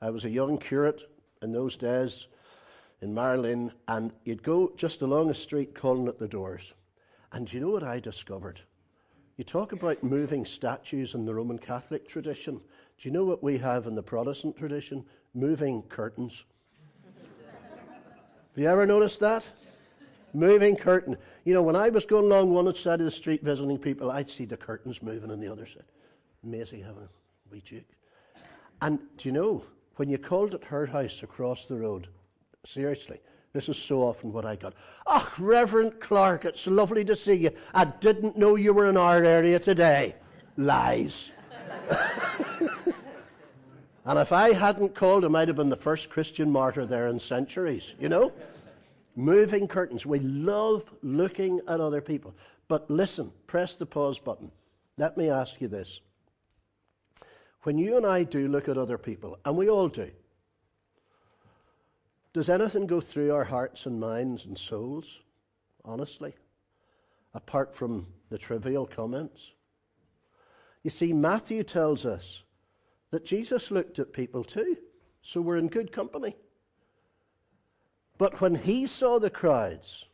I 0.00 0.10
was 0.10 0.24
a 0.24 0.30
young 0.30 0.56
curate 0.56 1.02
in 1.42 1.50
those 1.50 1.76
days 1.76 2.28
in 3.02 3.12
Magheralin, 3.12 3.72
and 3.88 4.12
you'd 4.22 4.44
go 4.44 4.72
just 4.76 5.02
along 5.02 5.30
a 5.30 5.34
street 5.34 5.74
calling 5.74 6.06
at 6.06 6.20
the 6.20 6.28
doors. 6.28 6.72
And 7.32 7.52
you 7.52 7.58
know 7.58 7.70
what 7.70 7.82
I 7.82 7.98
discovered? 7.98 8.60
You 9.36 9.42
talk 9.42 9.72
about 9.72 10.04
moving 10.04 10.44
statues 10.44 11.16
in 11.16 11.24
the 11.24 11.34
Roman 11.34 11.58
Catholic 11.58 12.06
tradition. 12.06 12.54
Do 12.54 13.08
you 13.08 13.10
know 13.10 13.24
what 13.24 13.42
we 13.42 13.58
have 13.58 13.88
in 13.88 13.96
the 13.96 14.02
Protestant 14.02 14.56
tradition? 14.56 15.04
Moving 15.34 15.82
curtains. 15.82 16.44
Have 18.58 18.64
you 18.64 18.70
ever 18.70 18.86
noticed 18.86 19.20
that? 19.20 19.46
Moving 20.34 20.74
curtain. 20.74 21.16
You 21.44 21.54
know, 21.54 21.62
when 21.62 21.76
I 21.76 21.90
was 21.90 22.04
going 22.04 22.24
along 22.24 22.50
one 22.50 22.74
side 22.74 22.98
of 22.98 23.04
the 23.04 23.12
street 23.12 23.40
visiting 23.44 23.78
people, 23.78 24.10
I'd 24.10 24.28
see 24.28 24.46
the 24.46 24.56
curtains 24.56 25.00
moving 25.00 25.30
on 25.30 25.38
the 25.38 25.46
other 25.46 25.64
side. 25.64 25.84
Amazing 26.42 26.82
having 26.82 27.04
a 27.04 27.08
wee 27.52 27.62
duke. 27.64 27.84
And 28.82 28.98
do 29.16 29.28
you 29.28 29.32
know, 29.32 29.62
when 29.94 30.08
you 30.08 30.18
called 30.18 30.56
at 30.56 30.64
her 30.64 30.86
house 30.86 31.22
across 31.22 31.66
the 31.66 31.76
road, 31.76 32.08
seriously, 32.64 33.20
this 33.52 33.68
is 33.68 33.76
so 33.76 34.02
often 34.02 34.32
what 34.32 34.44
I 34.44 34.56
got. 34.56 34.74
Oh, 35.06 35.32
Reverend 35.38 36.00
Clarke, 36.00 36.44
it's 36.44 36.66
lovely 36.66 37.04
to 37.04 37.14
see 37.14 37.34
you. 37.34 37.52
I 37.72 37.84
didn't 37.84 38.36
know 38.36 38.56
you 38.56 38.72
were 38.72 38.88
in 38.88 38.96
our 38.96 39.22
area 39.22 39.60
today. 39.60 40.16
Lies. 40.56 41.30
And 44.08 44.18
if 44.18 44.32
I 44.32 44.54
hadn't 44.54 44.94
called, 44.94 45.26
I 45.26 45.28
might 45.28 45.48
have 45.48 45.58
been 45.58 45.68
the 45.68 45.76
first 45.76 46.08
Christian 46.08 46.50
martyr 46.50 46.86
there 46.86 47.08
in 47.08 47.20
centuries, 47.20 47.94
you 48.00 48.08
know? 48.08 48.32
Moving 49.14 49.68
curtains. 49.68 50.06
We 50.06 50.18
love 50.20 50.90
looking 51.02 51.60
at 51.68 51.78
other 51.78 52.00
people. 52.00 52.34
But 52.68 52.90
listen, 52.90 53.32
press 53.46 53.74
the 53.74 53.84
pause 53.84 54.18
button. 54.18 54.50
Let 54.96 55.18
me 55.18 55.28
ask 55.28 55.60
you 55.60 55.68
this. 55.68 56.00
When 57.64 57.76
you 57.76 57.98
and 57.98 58.06
I 58.06 58.22
do 58.22 58.48
look 58.48 58.66
at 58.66 58.78
other 58.78 58.96
people, 58.96 59.38
and 59.44 59.58
we 59.58 59.68
all 59.68 59.88
do, 59.88 60.10
does 62.32 62.48
anything 62.48 62.86
go 62.86 63.02
through 63.02 63.34
our 63.34 63.44
hearts 63.44 63.84
and 63.84 64.00
minds 64.00 64.46
and 64.46 64.56
souls, 64.56 65.20
honestly, 65.84 66.34
apart 67.34 67.76
from 67.76 68.06
the 68.30 68.38
trivial 68.38 68.86
comments? 68.86 69.52
You 70.82 70.88
see, 70.88 71.12
Matthew 71.12 71.62
tells 71.62 72.06
us 72.06 72.42
that 73.10 73.24
Jesus 73.24 73.70
looked 73.70 73.98
at 73.98 74.12
people 74.12 74.44
too, 74.44 74.76
so 75.22 75.40
we're 75.40 75.56
in 75.56 75.68
good 75.68 75.92
company. 75.92 76.36
But 78.18 78.40
when 78.40 78.56
he 78.56 78.86
saw 78.86 79.18
the 79.18 79.30
crowds, 79.30 80.06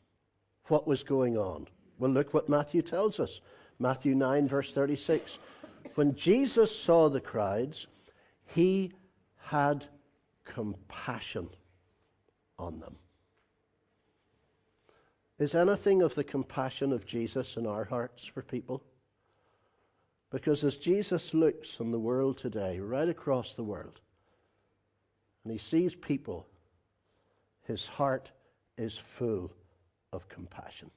what 0.66 0.86
was 0.86 1.02
going 1.02 1.36
on? 1.36 1.68
Well, 1.98 2.10
look 2.10 2.34
what 2.34 2.48
Matthew 2.48 2.82
tells 2.82 3.18
us. 3.18 3.40
Matthew 3.78 4.14
9, 4.14 4.48
verse 4.48 4.72
36. 4.72 5.38
When 5.94 6.14
Jesus 6.14 6.76
saw 6.76 7.08
the 7.08 7.20
crowds, 7.20 7.86
he 8.46 8.92
had 9.38 9.86
compassion 10.44 11.48
on 12.58 12.80
them. 12.80 12.96
Is 15.38 15.54
anything 15.54 16.02
of 16.02 16.14
the 16.14 16.24
compassion 16.24 16.92
of 16.92 17.06
Jesus 17.06 17.56
in 17.56 17.66
our 17.66 17.84
hearts 17.84 18.24
for 18.24 18.42
people? 18.42 18.84
Because 20.34 20.64
as 20.64 20.78
Jesus 20.78 21.32
looks 21.32 21.80
on 21.80 21.92
the 21.92 21.98
world 22.00 22.38
today, 22.38 22.80
right 22.80 23.08
across 23.08 23.54
the 23.54 23.62
world, 23.62 24.00
and 25.44 25.52
he 25.52 25.58
sees 25.58 25.94
people, 25.94 26.48
his 27.62 27.86
heart 27.86 28.32
is 28.76 28.98
full 28.98 29.52
of 30.12 30.28
compassion. 30.28 30.90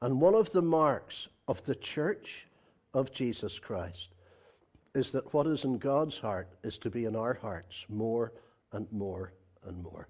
And 0.00 0.22
one 0.22 0.34
of 0.34 0.52
the 0.52 0.62
marks 0.62 1.28
of 1.46 1.62
the 1.66 1.74
church 1.74 2.46
of 2.94 3.12
Jesus 3.12 3.58
Christ 3.58 4.14
is 4.94 5.12
that 5.12 5.34
what 5.34 5.46
is 5.46 5.64
in 5.64 5.76
God's 5.76 6.16
heart 6.16 6.48
is 6.62 6.78
to 6.78 6.88
be 6.88 7.04
in 7.04 7.14
our 7.14 7.34
hearts 7.34 7.84
more 7.90 8.32
and 8.72 8.90
more 8.90 9.34
and 9.66 9.82
more. 9.82 10.08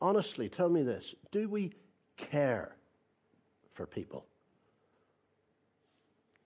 Honestly, 0.00 0.48
tell 0.48 0.70
me 0.70 0.82
this 0.82 1.14
do 1.30 1.50
we 1.50 1.72
care 2.16 2.74
for 3.74 3.84
people? 3.86 4.24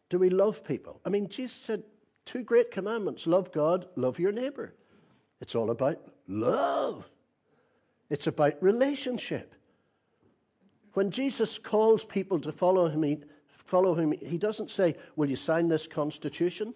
Do 0.08 0.18
we 0.18 0.30
love 0.30 0.64
people? 0.64 1.00
I 1.04 1.08
mean, 1.08 1.28
Jesus 1.28 1.56
said 1.56 1.82
two 2.24 2.42
great 2.42 2.70
commandments 2.70 3.26
love 3.26 3.52
God, 3.52 3.86
love 3.96 4.18
your 4.18 4.32
neighbor. 4.32 4.74
It's 5.40 5.54
all 5.54 5.70
about 5.70 6.00
love, 6.28 7.08
it's 8.10 8.26
about 8.26 8.62
relationship. 8.62 9.54
When 10.94 11.10
Jesus 11.10 11.58
calls 11.58 12.04
people 12.04 12.40
to 12.40 12.52
follow 12.52 12.88
him, 12.88 13.02
he, 13.02 13.18
follow 13.48 13.94
him, 13.94 14.12
he 14.12 14.38
doesn't 14.38 14.70
say, 14.70 14.96
Will 15.14 15.28
you 15.28 15.36
sign 15.36 15.68
this 15.68 15.86
constitution? 15.86 16.74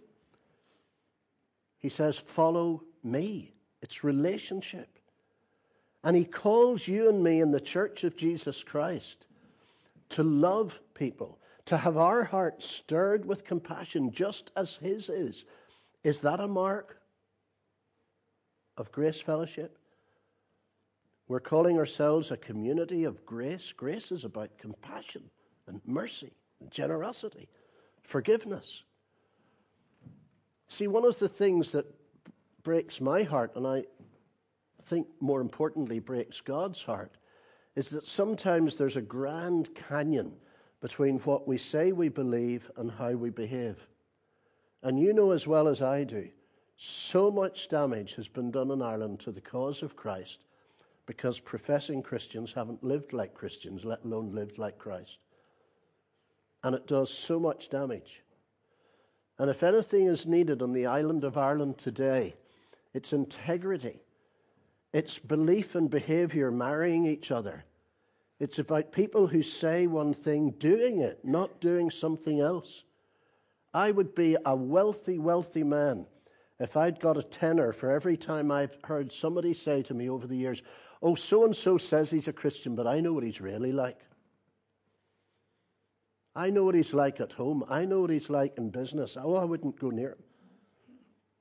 He 1.78 1.88
says, 1.88 2.18
Follow 2.18 2.82
me. 3.02 3.54
It's 3.80 4.04
relationship. 4.04 4.98
And 6.04 6.16
he 6.16 6.24
calls 6.24 6.86
you 6.86 7.08
and 7.08 7.24
me 7.24 7.40
in 7.40 7.50
the 7.50 7.60
church 7.60 8.04
of 8.04 8.16
Jesus 8.16 8.62
Christ 8.62 9.24
to 10.10 10.22
love 10.22 10.80
people 10.92 11.39
to 11.70 11.76
have 11.76 11.96
our 11.96 12.24
hearts 12.24 12.66
stirred 12.66 13.24
with 13.24 13.44
compassion 13.44 14.10
just 14.10 14.50
as 14.56 14.78
His 14.78 15.08
is, 15.08 15.44
is 16.02 16.22
that 16.22 16.40
a 16.40 16.48
mark 16.48 17.00
of 18.76 18.90
grace 18.90 19.20
fellowship? 19.20 19.78
We're 21.28 21.38
calling 21.38 21.78
ourselves 21.78 22.32
a 22.32 22.36
community 22.36 23.04
of 23.04 23.24
grace. 23.24 23.70
Grace 23.70 24.10
is 24.10 24.24
about 24.24 24.58
compassion 24.58 25.30
and 25.68 25.80
mercy 25.86 26.32
and 26.58 26.72
generosity, 26.72 27.48
forgiveness. 28.02 28.82
See, 30.66 30.88
one 30.88 31.04
of 31.04 31.20
the 31.20 31.28
things 31.28 31.70
that 31.70 31.86
breaks 32.64 33.00
my 33.00 33.22
heart, 33.22 33.52
and 33.54 33.64
I 33.64 33.84
think 34.86 35.06
more 35.20 35.40
importantly 35.40 36.00
breaks 36.00 36.40
God's 36.40 36.82
heart, 36.82 37.16
is 37.76 37.90
that 37.90 38.08
sometimes 38.08 38.74
there's 38.74 38.96
a 38.96 39.00
grand 39.00 39.72
canyon 39.76 40.32
between 40.80 41.18
what 41.20 41.46
we 41.46 41.58
say 41.58 41.92
we 41.92 42.08
believe 42.08 42.70
and 42.76 42.90
how 42.90 43.12
we 43.12 43.30
behave. 43.30 43.76
And 44.82 44.98
you 44.98 45.12
know 45.12 45.32
as 45.32 45.46
well 45.46 45.68
as 45.68 45.82
I 45.82 46.04
do, 46.04 46.28
so 46.76 47.30
much 47.30 47.68
damage 47.68 48.14
has 48.14 48.28
been 48.28 48.50
done 48.50 48.70
in 48.70 48.80
Ireland 48.80 49.20
to 49.20 49.30
the 49.30 49.42
cause 49.42 49.82
of 49.82 49.96
Christ 49.96 50.44
because 51.04 51.38
professing 51.38 52.02
Christians 52.02 52.54
haven't 52.54 52.82
lived 52.82 53.12
like 53.12 53.34
Christians, 53.34 53.84
let 53.84 54.04
alone 54.04 54.34
lived 54.34 54.56
like 54.56 54.78
Christ. 54.78 55.18
And 56.62 56.74
it 56.74 56.86
does 56.86 57.12
so 57.12 57.38
much 57.38 57.68
damage. 57.68 58.22
And 59.38 59.50
if 59.50 59.62
anything 59.62 60.06
is 60.06 60.26
needed 60.26 60.62
on 60.62 60.72
the 60.72 60.86
island 60.86 61.24
of 61.24 61.36
Ireland 61.36 61.78
today, 61.78 62.36
it's 62.94 63.12
integrity, 63.12 64.00
it's 64.92 65.18
belief 65.18 65.74
and 65.74 65.90
behavior 65.90 66.50
marrying 66.50 67.06
each 67.06 67.30
other 67.30 67.64
it's 68.40 68.58
about 68.58 68.90
people 68.90 69.26
who 69.28 69.42
say 69.42 69.86
one 69.86 70.14
thing, 70.14 70.50
doing 70.52 71.00
it, 71.00 71.20
not 71.22 71.60
doing 71.60 71.90
something 71.90 72.40
else. 72.40 72.84
I 73.72 73.90
would 73.90 74.14
be 74.14 74.36
a 74.44 74.56
wealthy, 74.56 75.18
wealthy 75.18 75.62
man 75.62 76.06
if 76.58 76.76
I'd 76.76 77.00
got 77.00 77.18
a 77.18 77.22
tenner 77.22 77.72
for 77.72 77.90
every 77.92 78.16
time 78.16 78.50
I've 78.50 78.76
heard 78.84 79.12
somebody 79.12 79.54
say 79.54 79.82
to 79.82 79.94
me 79.94 80.08
over 80.08 80.26
the 80.26 80.36
years, 80.36 80.62
Oh, 81.02 81.14
so 81.14 81.44
and 81.44 81.56
so 81.56 81.78
says 81.78 82.10
he's 82.10 82.28
a 82.28 82.32
Christian, 82.32 82.74
but 82.74 82.86
I 82.86 83.00
know 83.00 83.12
what 83.12 83.24
he's 83.24 83.40
really 83.40 83.72
like. 83.72 84.00
I 86.34 86.50
know 86.50 86.64
what 86.64 86.74
he's 86.74 86.94
like 86.94 87.20
at 87.20 87.32
home. 87.32 87.64
I 87.68 87.84
know 87.84 88.00
what 88.00 88.10
he's 88.10 88.30
like 88.30 88.56
in 88.56 88.70
business. 88.70 89.16
Oh, 89.20 89.34
I 89.34 89.44
wouldn't 89.44 89.80
go 89.80 89.90
near 89.90 90.10
him. 90.10 90.22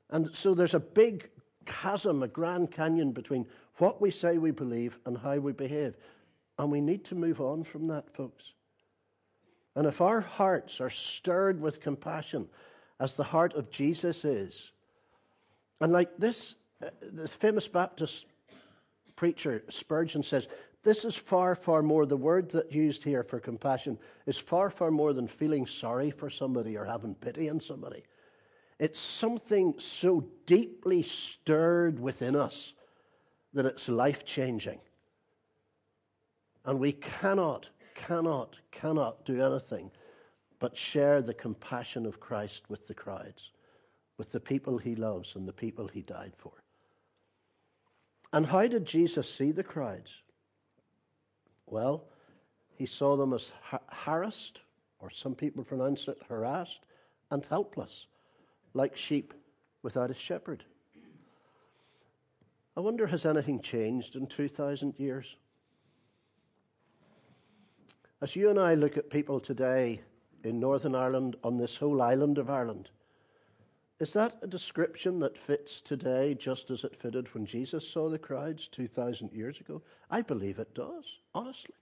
And 0.10 0.30
so 0.34 0.54
there's 0.54 0.74
a 0.74 0.80
big 0.80 1.30
chasm, 1.66 2.24
a 2.24 2.28
grand 2.28 2.72
canyon 2.72 3.12
between 3.12 3.46
what 3.78 4.02
we 4.02 4.12
say 4.12 4.38
we 4.38 4.52
believe 4.52 4.98
and 5.06 5.18
how 5.18 5.38
we 5.38 5.52
behave. 5.52 5.96
And 6.60 6.70
we 6.70 6.82
need 6.82 7.06
to 7.06 7.16
move 7.16 7.40
on 7.40 7.64
from 7.64 7.88
that, 7.88 8.14
folks. 8.14 8.54
And 9.76 9.88
if 9.88 10.02
our 10.02 10.20
hearts 10.20 10.82
are 10.82 10.90
stirred 10.90 11.62
with 11.62 11.80
compassion, 11.80 12.50
as 13.00 13.14
the 13.14 13.24
heart 13.24 13.54
of 13.54 13.72
Jesus 13.72 14.26
is, 14.26 14.74
and 15.80 15.94
like 15.94 16.18
this, 16.18 16.56
uh, 16.84 16.90
this 17.02 17.34
famous 17.34 17.70
Baptist 17.70 18.26
preacher, 19.16 19.64
Spurgeon, 19.70 20.22
says, 20.22 20.50
this 20.84 21.06
is 21.06 21.16
far, 21.16 21.56
far 21.56 21.82
more, 21.82 22.06
the 22.06 22.18
word 22.18 22.52
that 22.52 22.74
used 22.74 23.06
here 23.06 23.24
for 23.24 23.40
compassion 23.40 23.98
is 24.26 24.38
far, 24.38 24.70
far 24.70 24.92
more 24.92 25.14
than 25.14 25.30
feeling 25.30 25.66
sorry 25.66 26.12
for 26.12 26.30
somebody 26.30 26.76
or 26.76 26.84
having 26.84 27.16
pity 27.16 27.50
on 27.50 27.62
somebody. 27.62 28.04
It's 28.80 29.00
something 29.00 29.76
so 29.78 30.26
deeply 30.46 31.04
stirred 31.04 32.02
within 32.02 32.36
us 32.36 32.74
that 33.54 33.66
it's 33.66 33.88
life 33.88 34.26
changing. 34.26 34.80
And 36.66 36.80
we 36.80 36.92
cannot, 36.92 37.70
cannot, 37.96 38.60
cannot 38.72 39.26
do 39.26 39.42
anything 39.42 39.92
but 40.60 40.76
share 40.76 41.22
the 41.22 41.34
compassion 41.34 42.06
of 42.06 42.20
Christ 42.20 42.64
with 42.70 42.88
the 42.88 42.94
crowds, 42.94 43.52
with 44.18 44.32
the 44.32 44.40
people 44.40 44.78
he 44.78 44.96
loves 44.96 45.36
and 45.36 45.48
the 45.48 45.54
people 45.54 45.88
he 45.88 46.02
died 46.02 46.34
for. 46.38 46.52
And 48.32 48.46
how 48.46 48.68
did 48.68 48.86
Jesus 48.86 49.34
see 49.34 49.52
the 49.52 49.64
crowds? 49.64 50.22
Well, 51.66 52.04
he 52.76 52.86
saw 52.86 53.16
them 53.16 53.34
as 53.34 53.52
harassed, 53.88 54.62
or 55.00 55.10
some 55.10 55.36
people 55.36 55.64
pronounce 55.64 56.08
it 56.08 56.18
harassed, 56.28 56.82
and 57.32 57.46
helpless, 57.46 58.08
like 58.74 58.96
sheep 58.96 59.34
without 59.82 60.12
a 60.12 60.16
shepherd. 60.16 60.66
I 62.76 62.82
wonder, 62.82 63.08
has 63.08 63.26
anything 63.26 63.62
changed 63.62 64.16
in 64.16 64.28
2,000 64.28 65.00
years? 65.00 65.36
As 68.22 68.36
you 68.36 68.50
and 68.50 68.60
I 68.60 68.74
look 68.74 68.98
at 68.98 69.10
people 69.10 69.40
today 69.40 70.02
in 70.44 70.60
Northern 70.60 70.94
Ireland, 70.94 71.38
on 71.42 71.56
this 71.56 71.78
whole 71.78 72.02
island 72.02 72.38
of 72.38 72.50
Ireland, 72.50 72.90
is 73.98 74.12
that 74.12 74.38
a 74.42 74.48
description 74.48 75.20
that 75.20 75.38
fits 75.38 75.80
today 75.80 76.34
just 76.34 76.70
as 76.70 76.84
it 76.84 76.98
fitted 76.98 77.34
when 77.34 77.46
Jesus 77.46 77.88
saw 77.88 78.10
the 78.10 78.20
crowds 78.20 78.68
2,000 78.68 79.32
years 79.32 79.62
ago? 79.62 79.82
I 80.12 80.22
believe 80.22 80.60
it 80.60 80.76
does, 80.76 81.20
honestly. 81.34 81.76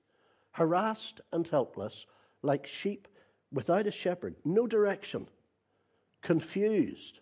Harassed 0.51 1.21
and 1.31 1.47
helpless, 1.47 2.05
like 2.43 2.67
sheep 2.67 3.07
without 3.51 3.87
a 3.87 3.91
shepherd, 3.91 4.35
no 4.45 4.67
direction, 4.67 5.29
confused, 6.21 7.19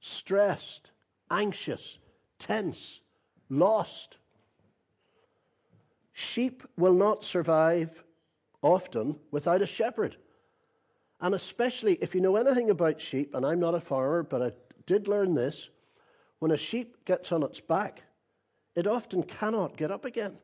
stressed, 0.00 0.90
anxious, 1.30 1.98
tense, 2.40 3.00
lost. 3.48 4.16
Sheep 6.12 6.64
will 6.76 6.94
not 6.94 7.24
survive 7.24 8.02
often 8.62 9.18
without 9.30 9.60
a 9.60 9.66
shepherd. 9.66 10.16
And 11.20 11.34
especially 11.34 11.94
if 12.00 12.14
you 12.14 12.20
know 12.20 12.36
anything 12.36 12.70
about 12.70 13.00
sheep, 13.00 13.34
and 13.34 13.44
I'm 13.44 13.60
not 13.60 13.74
a 13.74 13.80
farmer, 13.80 14.22
but 14.22 14.42
I 14.42 14.52
did 14.86 15.06
learn 15.06 15.34
this 15.34 15.68
when 16.38 16.50
a 16.50 16.56
sheep 16.56 17.04
gets 17.04 17.30
on 17.30 17.44
its 17.44 17.60
back, 17.60 18.02
it 18.74 18.88
often 18.88 19.22
cannot 19.22 19.76
get 19.76 19.92
up 19.92 20.04
again 20.04 20.38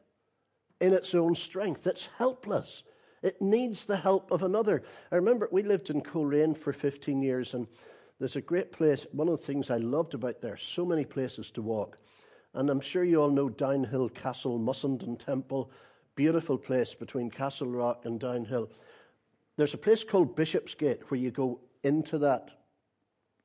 in 0.81 0.93
its 0.93 1.13
own 1.13 1.35
strength. 1.35 1.89
It's 1.89 2.09
helpless. 2.19 2.85
It 3.21 3.43
needs 3.43 3.85
the 3.85 3.97
help 3.97 4.31
of 4.31 4.45
another. 4.45 4.85
I 5.11 5.17
remember 5.17 5.49
we 5.51 5.65
lived 5.65 5.91
in 5.91 6.03
Coleraine 6.03 6.55
for 6.55 6.73
15 6.73 7.21
years, 7.21 7.53
and 7.53 7.67
there's 8.21 8.37
a 8.37 8.41
great 8.41 8.71
place. 8.71 9.07
One 9.11 9.29
of 9.29 9.41
the 9.41 9.45
things 9.45 9.71
I 9.71 9.79
loved 9.79 10.15
about 10.15 10.41
there, 10.41 10.57
so 10.57 10.85
many 10.85 11.05
places 11.05 11.51
to 11.53 11.63
walk. 11.63 11.99
And 12.55 12.71
I'm 12.71 12.81
sure 12.81 13.03
you 13.03 13.21
all 13.21 13.31
know 13.31 13.49
Downhill 13.49 14.09
Castle, 14.09 14.59
Mussenden 14.59 15.19
Temple, 15.19 15.71
beautiful 16.19 16.59
place 16.59 16.95
between 16.95 17.31
Castle 17.31 17.69
Rock 17.69 18.05
and 18.05 18.19
Downhill. 18.19 18.69
There's 19.57 19.75
a 19.75 19.79
place 19.79 20.03
called 20.03 20.35
Bishopsgate 20.35 21.09
where 21.09 21.21
you 21.21 21.31
go 21.31 21.61
into 21.85 22.19
that 22.19 22.51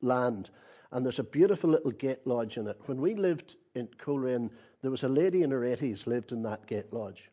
land, 0.01 0.49
and 0.91 1.05
there's 1.05 1.19
a 1.19 1.23
beautiful 1.23 1.69
little 1.69 1.91
gate 1.91 2.25
lodge 2.25 2.57
in 2.57 2.67
it. 2.67 2.81
When 2.87 2.99
we 2.99 3.13
lived 3.13 3.57
in 3.75 3.89
Coleraine, 3.99 4.49
there 4.81 4.89
was 4.89 5.03
a 5.03 5.07
lady 5.07 5.43
in 5.43 5.51
her 5.51 5.59
80s 5.59 6.07
lived 6.07 6.31
in 6.31 6.41
that 6.43 6.65
gate 6.65 6.91
lodge. 6.91 7.29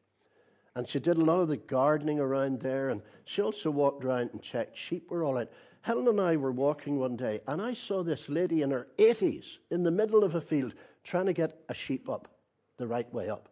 And 0.77 0.87
she 0.87 1.01
did 1.01 1.17
a 1.17 1.25
lot 1.25 1.41
of 1.41 1.49
the 1.49 1.57
gardening 1.57 2.21
around 2.21 2.61
there, 2.61 2.91
and 2.91 3.01
she 3.25 3.41
also 3.41 3.71
walked 3.71 4.05
around 4.05 4.29
and 4.35 4.43
checked 4.43 4.77
sheep 4.77 5.11
were 5.11 5.25
all 5.25 5.33
right. 5.33 5.49
Helen 5.81 6.07
and 6.07 6.21
I 6.21 6.37
were 6.37 6.53
walking 6.53 6.99
one 6.99 7.17
day, 7.17 7.41
and 7.49 7.63
I 7.63 7.73
saw 7.73 8.03
this 8.03 8.29
lady 8.29 8.61
in 8.61 8.73
her 8.73 8.89
80s 8.99 9.57
in 9.71 9.85
the 9.85 9.91
middle 9.91 10.23
of 10.23 10.35
a 10.35 10.43
field 10.43 10.75
trying 11.03 11.27
to 11.27 11.33
get 11.33 11.63
a 11.71 11.75
sheep 11.75 12.11
up 12.11 12.29
the 12.77 12.87
right 12.87 13.11
way 13.15 13.31
up. 13.31 13.49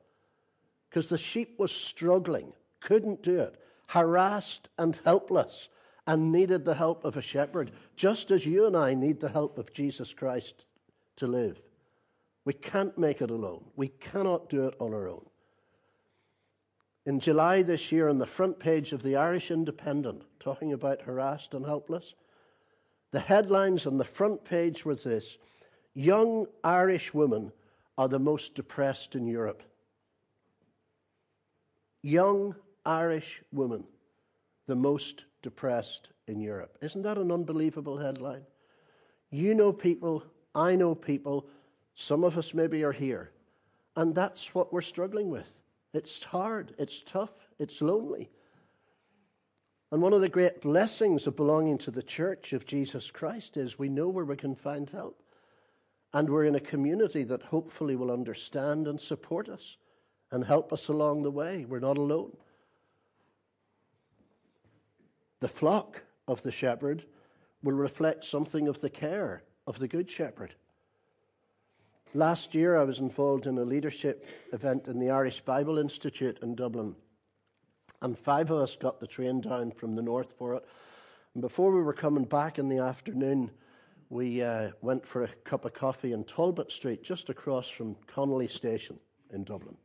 Because 0.88 1.09
the 1.09 1.18
sheep 1.18 1.59
was 1.59 1.71
struggling, 1.71 2.52
couldn't 2.80 3.23
do 3.23 3.40
it, 3.40 3.57
harassed 3.88 4.68
and 4.78 4.99
helpless, 5.04 5.68
and 6.07 6.33
needed 6.33 6.64
the 6.64 6.75
help 6.75 7.04
of 7.04 7.16
a 7.16 7.23
shepherd, 7.23 7.71
just 7.97 8.30
as 8.30 8.47
you 8.47 8.66
and 8.66 8.76
I 8.76 8.95
need 8.95 9.21
the 9.21 9.28
help 9.28 9.59
of 9.59 9.73
Jesus 9.73 10.14
Christ 10.14 10.64
to 11.16 11.26
live. 11.26 11.61
We 12.45 12.54
can't 12.54 12.97
make 12.97 13.21
it 13.21 13.30
alone. 13.30 13.66
We 13.76 13.88
cannot 13.88 14.49
do 14.49 14.66
it 14.66 14.75
on 14.80 14.95
our 14.95 15.09
own. 15.09 15.26
In 17.04 17.21
July 17.21 17.62
this 17.62 17.92
year, 17.92 18.09
on 18.09 18.18
the 18.18 18.26
front 18.26 18.59
page 18.59 18.92
of 18.92 19.02
the 19.02 19.16
Irish 19.16 19.50
Independent, 19.50 20.23
talking 20.40 20.73
about 20.73 21.02
harassed 21.02 21.52
and 21.52 21.64
helpless, 21.64 22.14
the 23.11 23.21
headlines 23.21 23.87
on 23.87 23.99
the 23.99 24.04
front 24.04 24.45
page 24.45 24.85
were 24.85 24.95
this 24.95 25.38
Young 25.95 26.47
Irish 26.62 27.12
women 27.12 27.52
are 27.97 28.09
the 28.09 28.18
most 28.18 28.54
depressed 28.54 29.14
in 29.14 29.26
Europe. 29.26 29.62
Young 32.02 32.54
Irish 32.84 33.42
woman, 33.52 33.84
the 34.66 34.76
most 34.76 35.24
depressed 35.42 36.08
in 36.26 36.40
Europe. 36.40 36.78
Isn't 36.80 37.02
that 37.02 37.18
an 37.18 37.32
unbelievable 37.32 37.98
headline? 37.98 38.44
You 39.30 39.54
know 39.54 39.72
people, 39.72 40.24
I 40.54 40.76
know 40.76 40.94
people, 40.94 41.46
some 41.94 42.24
of 42.24 42.38
us 42.38 42.54
maybe 42.54 42.84
are 42.84 42.92
here, 42.92 43.30
and 43.96 44.14
that's 44.14 44.54
what 44.54 44.72
we're 44.72 44.80
struggling 44.80 45.30
with. 45.30 45.50
It's 45.92 46.22
hard, 46.22 46.74
it's 46.78 47.02
tough, 47.02 47.32
it's 47.58 47.82
lonely. 47.82 48.30
And 49.90 50.02
one 50.02 50.12
of 50.12 50.20
the 50.20 50.28
great 50.28 50.60
blessings 50.60 51.26
of 51.26 51.36
belonging 51.36 51.78
to 51.78 51.90
the 51.90 52.02
church 52.02 52.52
of 52.52 52.66
Jesus 52.66 53.10
Christ 53.10 53.56
is 53.56 53.78
we 53.78 53.88
know 53.88 54.08
where 54.08 54.24
we 54.24 54.36
can 54.36 54.54
find 54.54 54.88
help. 54.90 55.22
And 56.12 56.28
we're 56.28 56.44
in 56.44 56.54
a 56.54 56.60
community 56.60 57.24
that 57.24 57.42
hopefully 57.42 57.96
will 57.96 58.10
understand 58.10 58.86
and 58.86 59.00
support 59.00 59.48
us 59.48 59.76
and 60.30 60.44
help 60.44 60.73
us 60.73 60.88
along 60.88 61.23
the 61.23 61.30
way. 61.30 61.64
We're 61.64 61.78
not 61.78 61.99
alone. 61.99 62.37
The 65.40 65.49
flock 65.49 66.02
of 66.26 66.42
the 66.42 66.52
shepherd 66.52 67.04
will 67.62 67.75
reflect 67.75 68.25
something 68.25 68.68
of 68.68 68.80
the 68.80 68.90
care 68.90 69.42
of 69.66 69.78
the 69.78 69.88
good 69.88 70.11
shepherd. 70.11 70.54
Last 72.14 72.54
year, 72.54 72.76
I 72.76 72.85
was 72.85 73.00
involved 73.00 73.47
in 73.47 73.58
a 73.58 73.64
leadership 73.64 74.26
event 74.52 74.88
in 74.88 74.98
the 74.98 75.11
Irish 75.11 75.40
Bible 75.42 75.79
Institute 75.79 76.38
in 76.42 76.55
Dublin. 76.55 76.96
And 78.00 78.18
five 78.18 78.50
of 78.50 78.59
us 78.59 78.76
got 78.76 79.00
the 79.00 79.07
train 79.07 79.40
down 79.40 79.72
from 79.72 79.94
the 79.94 80.02
north 80.02 80.35
for 80.38 80.55
it. 80.55 80.64
And 81.35 81.42
before 81.42 81.70
we 81.70 81.83
were 81.83 81.92
coming 81.92 82.24
back 82.24 82.59
in 82.59 82.68
the 82.68 82.79
afternoon, 82.79 83.50
we 84.09 84.42
uh, 84.42 84.70
went 84.81 85.07
for 85.07 85.24
a 85.24 85.29
cup 85.44 85.64
of 85.64 85.74
coffee 85.74 86.12
in 86.12 86.24
Talbot 86.24 86.72
Street, 86.72 87.02
just 87.02 87.29
across 87.29 87.68
from 87.68 87.96
Connolly 88.07 88.48
Station 88.48 88.98
in 89.31 89.44
Dublin. 89.44 89.76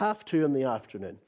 Half 0.00 0.24
two 0.24 0.46
in 0.46 0.54
the 0.54 0.64
afternoon. 0.64 1.18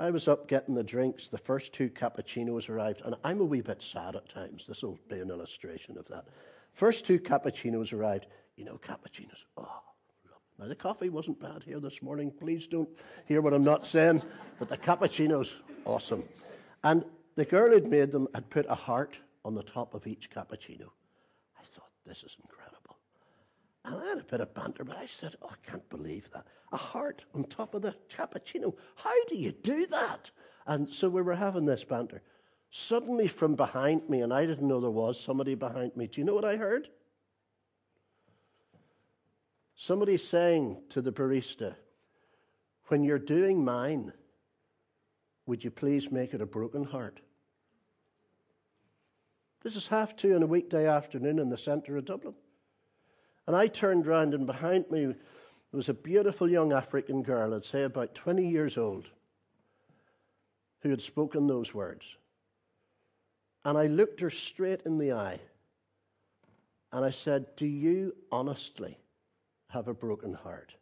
I 0.00 0.10
was 0.10 0.26
up 0.26 0.48
getting 0.48 0.74
the 0.74 0.82
drinks. 0.82 1.28
The 1.28 1.38
first 1.38 1.72
two 1.72 1.88
cappuccinos 1.88 2.68
arrived, 2.68 3.02
and 3.04 3.14
I'm 3.22 3.40
a 3.40 3.44
wee 3.44 3.60
bit 3.60 3.80
sad 3.80 4.16
at 4.16 4.28
times. 4.28 4.66
This 4.66 4.82
will 4.82 4.98
be 5.08 5.20
an 5.20 5.30
illustration 5.30 5.96
of 5.96 6.08
that. 6.08 6.24
First 6.72 7.06
two 7.06 7.20
cappuccinos 7.20 7.92
arrived. 7.92 8.26
You 8.56 8.64
know, 8.64 8.80
cappuccinos. 8.82 9.44
Oh, 9.56 9.80
now 10.58 10.66
the 10.66 10.74
coffee 10.74 11.08
wasn't 11.08 11.38
bad 11.38 11.62
here 11.62 11.78
this 11.78 12.02
morning. 12.02 12.32
Please 12.32 12.66
don't 12.66 12.88
hear 13.26 13.40
what 13.40 13.54
I'm 13.54 13.62
not 13.62 13.86
saying. 13.86 14.20
But 14.58 14.70
the 14.70 14.76
cappuccinos, 14.76 15.60
awesome. 15.84 16.24
And 16.82 17.04
the 17.36 17.44
girl 17.44 17.70
who'd 17.70 17.86
made 17.86 18.10
them 18.10 18.26
had 18.34 18.50
put 18.50 18.66
a 18.68 18.74
heart 18.74 19.20
on 19.44 19.54
the 19.54 19.62
top 19.62 19.94
of 19.94 20.04
each 20.04 20.30
cappuccino. 20.30 20.88
I 21.56 21.62
thought, 21.62 21.92
this 22.04 22.24
is 22.24 22.36
incredible. 22.42 22.65
And 23.86 24.02
I 24.02 24.04
had 24.08 24.18
a 24.18 24.24
bit 24.24 24.40
of 24.40 24.52
banter, 24.52 24.82
but 24.82 24.96
I 24.96 25.06
said, 25.06 25.36
oh, 25.40 25.48
I 25.48 25.70
can't 25.70 25.88
believe 25.88 26.28
that. 26.32 26.44
A 26.72 26.76
heart 26.76 27.24
on 27.34 27.44
top 27.44 27.72
of 27.72 27.82
the 27.82 27.94
cappuccino. 28.08 28.74
How 28.96 29.24
do 29.28 29.36
you 29.36 29.52
do 29.52 29.86
that? 29.86 30.32
And 30.66 30.88
so 30.88 31.08
we 31.08 31.22
were 31.22 31.36
having 31.36 31.66
this 31.66 31.84
banter. 31.84 32.20
Suddenly, 32.70 33.28
from 33.28 33.54
behind 33.54 34.10
me, 34.10 34.22
and 34.22 34.34
I 34.34 34.44
didn't 34.44 34.66
know 34.66 34.80
there 34.80 34.90
was 34.90 35.20
somebody 35.20 35.54
behind 35.54 35.96
me, 35.96 36.08
do 36.08 36.20
you 36.20 36.26
know 36.26 36.34
what 36.34 36.44
I 36.44 36.56
heard? 36.56 36.88
Somebody 39.76 40.16
saying 40.16 40.82
to 40.88 41.00
the 41.00 41.12
barista, 41.12 41.76
When 42.88 43.04
you're 43.04 43.20
doing 43.20 43.64
mine, 43.64 44.12
would 45.46 45.62
you 45.62 45.70
please 45.70 46.10
make 46.10 46.34
it 46.34 46.40
a 46.40 46.46
broken 46.46 46.82
heart? 46.82 47.20
This 49.62 49.76
is 49.76 49.86
half 49.86 50.16
two 50.16 50.34
on 50.34 50.42
a 50.42 50.46
weekday 50.46 50.88
afternoon 50.88 51.38
in 51.38 51.50
the 51.50 51.58
centre 51.58 51.96
of 51.96 52.04
Dublin. 52.04 52.34
And 53.46 53.54
I 53.54 53.68
turned 53.68 54.06
round, 54.06 54.34
and 54.34 54.46
behind 54.46 54.90
me 54.90 55.14
was 55.72 55.88
a 55.88 55.94
beautiful 55.94 56.48
young 56.48 56.72
African 56.72 57.22
girl, 57.22 57.54
I'd 57.54 57.64
say 57.64 57.82
about 57.82 58.14
20 58.14 58.46
years 58.46 58.78
old, 58.78 59.08
who 60.80 60.90
had 60.90 61.02
spoken 61.02 61.46
those 61.46 61.74
words. 61.74 62.16
And 63.64 63.76
I 63.76 63.86
looked 63.86 64.20
her 64.20 64.30
straight 64.30 64.82
in 64.86 64.98
the 64.98 65.12
eye, 65.12 65.40
and 66.92 67.04
I 67.04 67.10
said, 67.10 67.54
Do 67.56 67.66
you 67.66 68.16
honestly 68.32 68.98
have 69.68 69.86
a 69.86 69.94
broken 69.94 70.32
heart? 70.34 70.74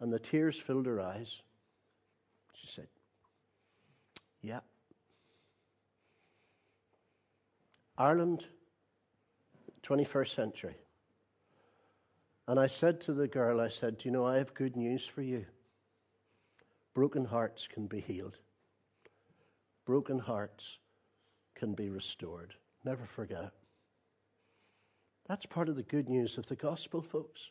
And 0.00 0.12
the 0.12 0.18
tears 0.18 0.58
filled 0.58 0.86
her 0.86 1.00
eyes. 1.00 1.42
She 2.54 2.66
said, 2.66 2.88
Yeah. 4.42 4.60
Ireland, 7.96 8.46
21st 9.82 10.34
century. 10.34 10.76
And 12.50 12.58
I 12.58 12.66
said 12.66 13.00
to 13.02 13.12
the 13.12 13.28
girl, 13.28 13.60
I 13.60 13.68
said, 13.68 13.98
Do 13.98 14.08
you 14.08 14.10
know, 14.10 14.26
I 14.26 14.38
have 14.38 14.54
good 14.54 14.74
news 14.74 15.06
for 15.06 15.22
you. 15.22 15.46
Broken 16.94 17.26
hearts 17.26 17.68
can 17.72 17.86
be 17.86 18.00
healed, 18.00 18.38
broken 19.86 20.18
hearts 20.18 20.78
can 21.54 21.74
be 21.74 21.88
restored. 21.88 22.54
Never 22.84 23.06
forget 23.06 23.44
it. 23.44 23.52
That's 25.28 25.46
part 25.46 25.68
of 25.68 25.76
the 25.76 25.84
good 25.84 26.08
news 26.08 26.38
of 26.38 26.46
the 26.46 26.56
gospel, 26.56 27.02
folks. 27.02 27.50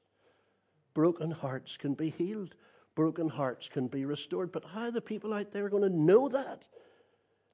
Broken 0.93 1.31
hearts 1.31 1.77
can 1.77 1.93
be 1.93 2.09
healed, 2.09 2.55
broken 2.93 3.29
hearts 3.29 3.69
can 3.69 3.87
be 3.87 4.03
restored. 4.03 4.51
But 4.51 4.65
how 4.65 4.87
are 4.87 4.91
the 4.91 4.99
people 4.99 5.33
out 5.33 5.53
there 5.53 5.69
going 5.69 5.83
to 5.83 5.97
know 5.97 6.27
that? 6.27 6.65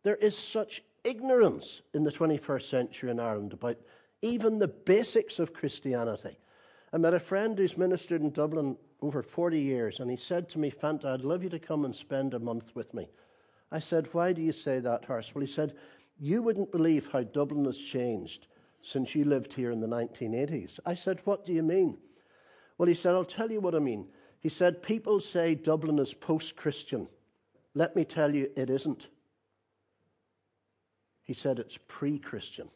There 0.02 0.16
is 0.16 0.36
such 0.36 0.82
ignorance 1.04 1.84
in 1.94 2.06
the 2.06 2.12
21st 2.12 2.64
century 2.64 3.12
in 3.12 3.20
Ireland 3.20 3.54
about 3.54 3.78
even 4.24 4.58
the 4.58 4.68
basics 4.68 5.38
of 5.38 5.54
Christianity. 5.54 6.40
I 6.96 6.98
met 6.98 7.14
a 7.14 7.20
friend 7.20 7.58
who's 7.58 7.78
ministered 7.78 8.22
in 8.22 8.30
Dublin 8.30 8.78
over 9.02 9.22
40 9.22 9.60
years, 9.60 10.00
and 10.00 10.10
he 10.10 10.16
said 10.16 10.48
to 10.48 10.60
me, 10.60 10.72
Fanta, 10.72 11.08
I'd 11.08 11.26
love 11.26 11.44
you 11.44 11.50
to 11.50 11.60
come 11.60 11.84
and 11.84 11.94
spend 11.94 12.34
a 12.34 12.40
month 12.40 12.74
with 12.74 12.94
me. 12.94 13.10
I 13.70 13.80
said, 13.80 14.08
Why 14.14 14.32
do 14.32 14.42
you 14.42 14.54
say 14.54 14.80
that, 14.80 15.04
Horace? 15.04 15.36
Well, 15.36 15.42
he 15.42 15.52
said, 15.52 15.76
You 16.18 16.42
wouldn't 16.42 16.72
believe 16.72 17.10
how 17.12 17.24
Dublin 17.24 17.66
has 17.66 17.78
changed 17.78 18.48
since 18.82 19.14
you 19.14 19.26
lived 19.26 19.52
here 19.52 19.72
in 19.72 19.82
the 19.82 19.88
1980s. 19.88 20.80
I 20.86 20.96
said, 20.96 21.20
What 21.26 21.44
do 21.44 21.52
you 21.52 21.64
mean? 21.64 21.98
Well, 22.78 22.88
he 22.88 22.96
said, 22.96 23.14
I'll 23.14 23.26
tell 23.26 23.52
you 23.52 23.60
what 23.60 23.76
I 23.76 23.80
mean. 23.80 24.08
He 24.40 24.48
said, 24.48 24.82
People 24.82 25.20
say 25.20 25.54
Dublin 25.54 26.00
is 26.00 26.14
post 26.14 26.56
Christian. 26.56 27.10
Let 27.74 27.98
me 27.98 28.06
tell 28.06 28.34
you, 28.34 28.52
it 28.56 28.70
isn't. 28.70 29.10
He 31.24 31.34
said, 31.34 31.60
It's 31.60 31.78
pre 31.90 32.20
Christian. 32.20 32.70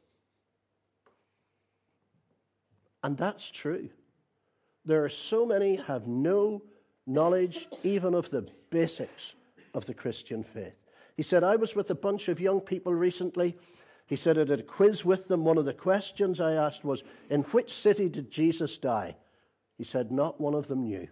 And 3.01 3.17
that's 3.17 3.49
true. 3.49 3.91
There 4.85 5.03
are 5.03 5.09
so 5.09 5.45
many 5.45 5.75
have 5.75 6.07
no 6.07 6.63
knowledge 7.05 7.67
even 7.83 8.13
of 8.13 8.29
the 8.29 8.47
basics 8.69 9.33
of 9.73 9.85
the 9.85 9.93
Christian 9.93 10.43
faith. 10.43 10.73
He 11.15 11.23
said, 11.23 11.43
I 11.43 11.57
was 11.57 11.75
with 11.75 11.89
a 11.89 11.95
bunch 11.95 12.27
of 12.27 12.39
young 12.39 12.61
people 12.61 12.93
recently 12.93 13.57
He 14.09 14.15
said, 14.15 14.39
I 14.39 14.43
did 14.43 14.59
a 14.59 14.63
quiz 14.63 15.05
with 15.05 15.27
them. 15.27 15.45
One 15.45 15.59
of 15.59 15.65
the 15.65 15.73
questions 15.73 16.41
I 16.41 16.53
asked 16.53 16.83
was, 16.83 17.03
In 17.29 17.41
which 17.43 17.71
city 17.71 18.09
did 18.09 18.31
Jesus 18.31 18.75
die? 18.79 19.15
He 19.77 19.83
said, 19.83 20.11
Not 20.11 20.41
one 20.41 20.55
of 20.55 20.67
them 20.67 20.83
knew. 20.83 21.07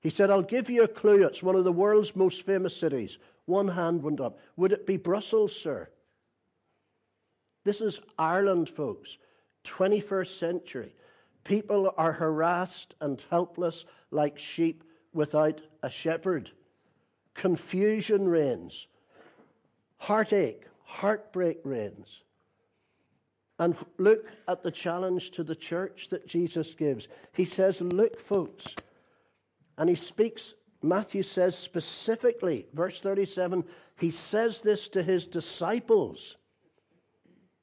He 0.00 0.08
said, 0.08 0.30
I'll 0.30 0.42
give 0.42 0.70
you 0.70 0.84
a 0.84 0.88
clue. 0.88 1.24
It's 1.24 1.42
one 1.42 1.56
of 1.56 1.64
the 1.64 1.72
world's 1.72 2.14
most 2.14 2.46
famous 2.46 2.76
cities. 2.76 3.18
One 3.46 3.66
hand 3.66 4.04
went 4.04 4.20
up. 4.20 4.38
Would 4.56 4.70
it 4.70 4.86
be 4.86 4.96
Brussels, 4.96 5.52
sir? 5.54 5.88
This 7.64 7.80
is 7.80 8.00
Ireland, 8.16 8.70
folks. 8.70 9.18
21st 9.64 10.38
century. 10.38 10.94
People 11.48 11.94
are 11.96 12.12
harassed 12.12 12.94
and 13.00 13.24
helpless 13.30 13.86
like 14.10 14.38
sheep 14.38 14.84
without 15.14 15.62
a 15.82 15.88
shepherd. 15.88 16.50
Confusion 17.32 18.28
reigns. 18.28 18.86
Heartache, 19.96 20.66
heartbreak 20.84 21.60
reigns. 21.64 22.20
And 23.58 23.74
look 23.96 24.26
at 24.46 24.62
the 24.62 24.70
challenge 24.70 25.30
to 25.32 25.42
the 25.42 25.56
church 25.56 26.10
that 26.10 26.26
Jesus 26.26 26.74
gives. 26.74 27.08
He 27.32 27.46
says, 27.46 27.80
Look, 27.80 28.20
folks. 28.20 28.76
And 29.78 29.88
he 29.88 29.96
speaks, 29.96 30.52
Matthew 30.82 31.22
says 31.22 31.56
specifically, 31.56 32.66
verse 32.74 33.00
37, 33.00 33.64
he 33.96 34.10
says 34.10 34.60
this 34.60 34.86
to 34.90 35.02
his 35.02 35.26
disciples, 35.26 36.36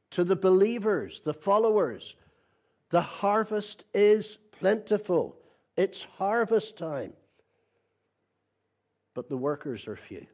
to 0.10 0.24
the 0.24 0.36
believers, 0.36 1.22
the 1.22 1.36
followers. 1.36 2.16
The 2.96 3.02
harvest 3.02 3.84
is 3.94 4.38
plentiful, 4.58 5.36
it's 5.76 6.04
harvest 6.18 6.78
time. 6.78 7.12
But 9.14 9.28
the 9.28 9.36
workers 9.36 9.86
are 9.90 9.98
few. 9.98 10.26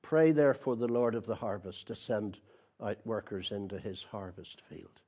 Pray 0.00 0.32
therefore 0.32 0.76
the 0.76 0.88
Lord 0.88 1.14
of 1.14 1.26
the 1.26 1.34
harvest 1.34 1.88
to 1.88 1.94
send 1.94 2.38
out 2.82 2.96
workers 3.04 3.52
into 3.52 3.78
his 3.78 4.02
harvest 4.04 4.62
field. 4.70 5.02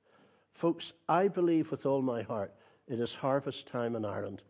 Folks, 0.53 0.93
I 1.09 1.29
believe 1.29 1.71
with 1.71 1.87
all 1.87 2.03
my 2.03 2.21
heart 2.21 2.53
it 2.87 3.01
is 3.01 3.15
harvest 3.15 3.67
time 3.67 3.97
in 3.97 4.05
Ireland. 4.05 4.43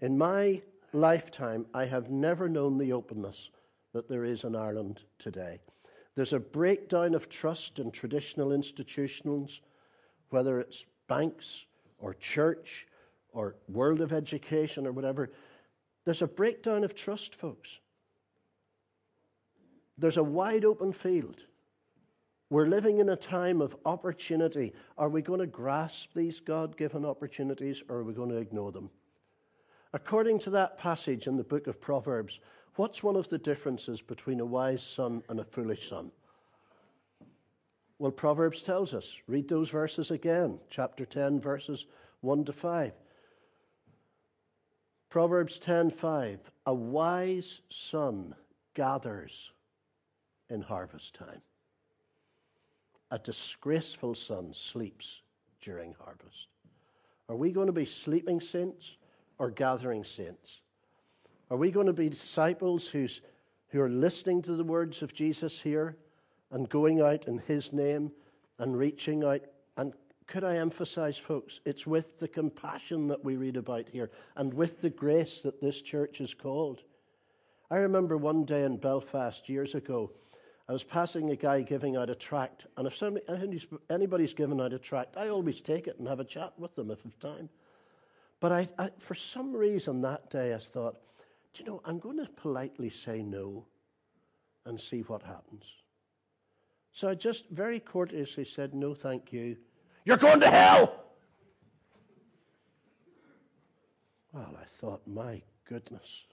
In 0.00 0.18
my 0.18 0.60
lifetime, 0.92 1.64
I 1.72 1.86
have 1.86 2.10
never 2.10 2.46
known 2.46 2.76
the 2.76 2.92
openness 2.92 3.48
that 3.94 4.06
there 4.06 4.26
is 4.26 4.44
in 4.44 4.54
Ireland 4.54 5.00
today. 5.18 5.60
There's 6.14 6.32
a 6.32 6.40
breakdown 6.40 7.14
of 7.14 7.28
trust 7.28 7.78
in 7.78 7.90
traditional 7.90 8.52
institutions, 8.52 9.60
whether 10.30 10.60
it's 10.60 10.86
banks 11.08 11.64
or 11.98 12.14
church 12.14 12.86
or 13.32 13.56
world 13.68 14.00
of 14.00 14.12
education 14.12 14.86
or 14.86 14.92
whatever. 14.92 15.30
There's 16.04 16.22
a 16.22 16.26
breakdown 16.26 16.84
of 16.84 16.94
trust, 16.94 17.34
folks. 17.34 17.78
There's 19.98 20.16
a 20.16 20.24
wide 20.24 20.64
open 20.64 20.92
field. 20.92 21.40
We're 22.50 22.66
living 22.66 22.98
in 22.98 23.08
a 23.08 23.16
time 23.16 23.60
of 23.60 23.76
opportunity. 23.84 24.72
Are 24.98 25.08
we 25.08 25.22
going 25.22 25.40
to 25.40 25.46
grasp 25.46 26.10
these 26.14 26.40
God 26.40 26.76
given 26.76 27.04
opportunities 27.04 27.82
or 27.88 27.96
are 27.96 28.04
we 28.04 28.12
going 28.12 28.30
to 28.30 28.36
ignore 28.36 28.70
them? 28.70 28.90
According 29.92 30.40
to 30.40 30.50
that 30.50 30.78
passage 30.78 31.26
in 31.26 31.36
the 31.36 31.44
book 31.44 31.66
of 31.66 31.80
Proverbs, 31.80 32.40
what's 32.76 33.02
one 33.02 33.16
of 33.16 33.28
the 33.28 33.38
differences 33.38 34.00
between 34.00 34.40
a 34.40 34.44
wise 34.44 34.82
son 34.82 35.22
and 35.28 35.40
a 35.40 35.44
foolish 35.44 35.88
son? 35.88 36.10
Well, 37.98 38.12
Proverbs 38.12 38.62
tells 38.62 38.92
us. 38.92 39.20
Read 39.26 39.48
those 39.48 39.70
verses 39.70 40.10
again, 40.10 40.58
chapter 40.68 41.06
10, 41.06 41.40
verses 41.40 41.86
1 42.20 42.44
to 42.46 42.52
5. 42.52 42.92
Proverbs 45.08 45.60
10:5 45.60 46.40
A 46.66 46.74
wise 46.74 47.60
son 47.70 48.34
gathers 48.74 49.52
in 50.50 50.60
harvest 50.60 51.14
time. 51.14 51.40
A 53.12 53.18
disgraceful 53.20 54.16
son 54.16 54.52
sleeps 54.52 55.22
during 55.60 55.94
harvest. 55.94 56.48
Are 57.28 57.36
we 57.36 57.52
going 57.52 57.68
to 57.68 57.72
be 57.72 57.84
sleeping 57.84 58.40
saints 58.40 58.96
or 59.38 59.50
gathering 59.50 60.02
saints? 60.02 60.62
Are 61.50 61.56
we 61.56 61.70
going 61.70 61.86
to 61.86 61.92
be 61.92 62.08
disciples 62.08 62.88
who's, 62.88 63.20
who 63.68 63.80
are 63.80 63.90
listening 63.90 64.42
to 64.42 64.56
the 64.56 64.64
words 64.64 65.02
of 65.02 65.12
Jesus 65.12 65.60
here 65.60 65.96
and 66.50 66.68
going 66.68 67.00
out 67.00 67.26
in 67.26 67.38
his 67.38 67.72
name 67.72 68.12
and 68.58 68.76
reaching 68.76 69.24
out? 69.24 69.42
And 69.76 69.92
could 70.26 70.44
I 70.44 70.56
emphasize, 70.56 71.18
folks, 71.18 71.60
it's 71.64 71.86
with 71.86 72.18
the 72.18 72.28
compassion 72.28 73.08
that 73.08 73.24
we 73.24 73.36
read 73.36 73.56
about 73.56 73.88
here 73.88 74.10
and 74.36 74.54
with 74.54 74.80
the 74.80 74.90
grace 74.90 75.42
that 75.42 75.60
this 75.60 75.82
church 75.82 76.20
is 76.20 76.32
called. 76.32 76.82
I 77.70 77.76
remember 77.76 78.16
one 78.16 78.44
day 78.44 78.64
in 78.64 78.78
Belfast 78.78 79.48
years 79.48 79.74
ago, 79.74 80.12
I 80.66 80.72
was 80.72 80.84
passing 80.84 81.30
a 81.30 81.36
guy 81.36 81.60
giving 81.60 81.96
out 81.96 82.08
a 82.08 82.14
tract, 82.14 82.66
and 82.78 82.86
if 82.86 82.96
somebody, 82.96 83.26
anybody's 83.90 84.32
given 84.32 84.62
out 84.62 84.72
a 84.72 84.78
tract, 84.78 85.16
I 85.18 85.28
always 85.28 85.60
take 85.60 85.86
it 85.86 85.98
and 85.98 86.08
have 86.08 86.20
a 86.20 86.24
chat 86.24 86.54
with 86.58 86.74
them 86.74 86.90
if 86.90 87.00
I've 87.04 87.18
time. 87.18 87.50
But 88.40 88.52
I, 88.52 88.68
I, 88.78 88.90
for 88.98 89.14
some 89.14 89.54
reason 89.54 90.00
that 90.02 90.30
day, 90.30 90.54
I 90.54 90.58
thought, 90.58 90.96
do 91.54 91.62
you 91.62 91.70
know, 91.70 91.80
I'm 91.84 92.00
going 92.00 92.18
to 92.18 92.28
politely 92.36 92.90
say 92.90 93.22
no 93.22 93.64
and 94.66 94.80
see 94.80 95.00
what 95.02 95.22
happens. 95.22 95.64
So 96.92 97.08
I 97.08 97.14
just 97.14 97.48
very 97.50 97.78
courteously 97.80 98.44
said, 98.44 98.74
no, 98.74 98.94
thank 98.94 99.32
you. 99.32 99.56
You're 100.04 100.16
going 100.16 100.40
to 100.40 100.50
hell! 100.50 101.04
Well, 104.32 104.56
I 104.60 104.64
thought, 104.80 105.06
my 105.06 105.42
goodness, 105.64 106.24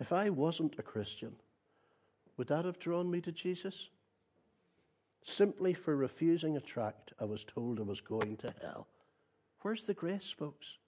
if 0.00 0.12
I 0.12 0.28
wasn't 0.28 0.78
a 0.78 0.82
Christian, 0.82 1.36
would 2.36 2.48
that 2.48 2.64
have 2.64 2.80
drawn 2.80 3.08
me 3.08 3.20
to 3.20 3.32
Jesus? 3.32 3.88
Simply 5.22 5.72
for 5.72 5.94
refusing 5.94 6.56
a 6.56 6.60
tract, 6.60 7.12
I 7.20 7.24
was 7.24 7.44
told 7.44 7.78
I 7.78 7.82
was 7.82 8.00
going 8.00 8.36
to 8.38 8.52
hell. 8.60 8.88
Where's 9.62 9.84
the 9.84 9.94
grace, 9.94 10.30
folks? 10.36 10.78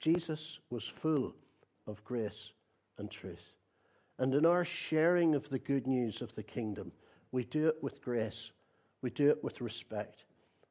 Jesus 0.00 0.58
was 0.70 0.84
full 0.84 1.34
of 1.86 2.02
grace 2.04 2.52
and 2.98 3.10
truth. 3.10 3.54
And 4.18 4.34
in 4.34 4.44
our 4.44 4.64
sharing 4.64 5.34
of 5.34 5.48
the 5.48 5.58
good 5.58 5.86
news 5.86 6.22
of 6.22 6.34
the 6.34 6.42
kingdom, 6.42 6.92
we 7.32 7.44
do 7.44 7.68
it 7.68 7.82
with 7.82 8.02
grace, 8.02 8.50
we 9.02 9.10
do 9.10 9.30
it 9.30 9.44
with 9.44 9.60
respect, 9.60 10.24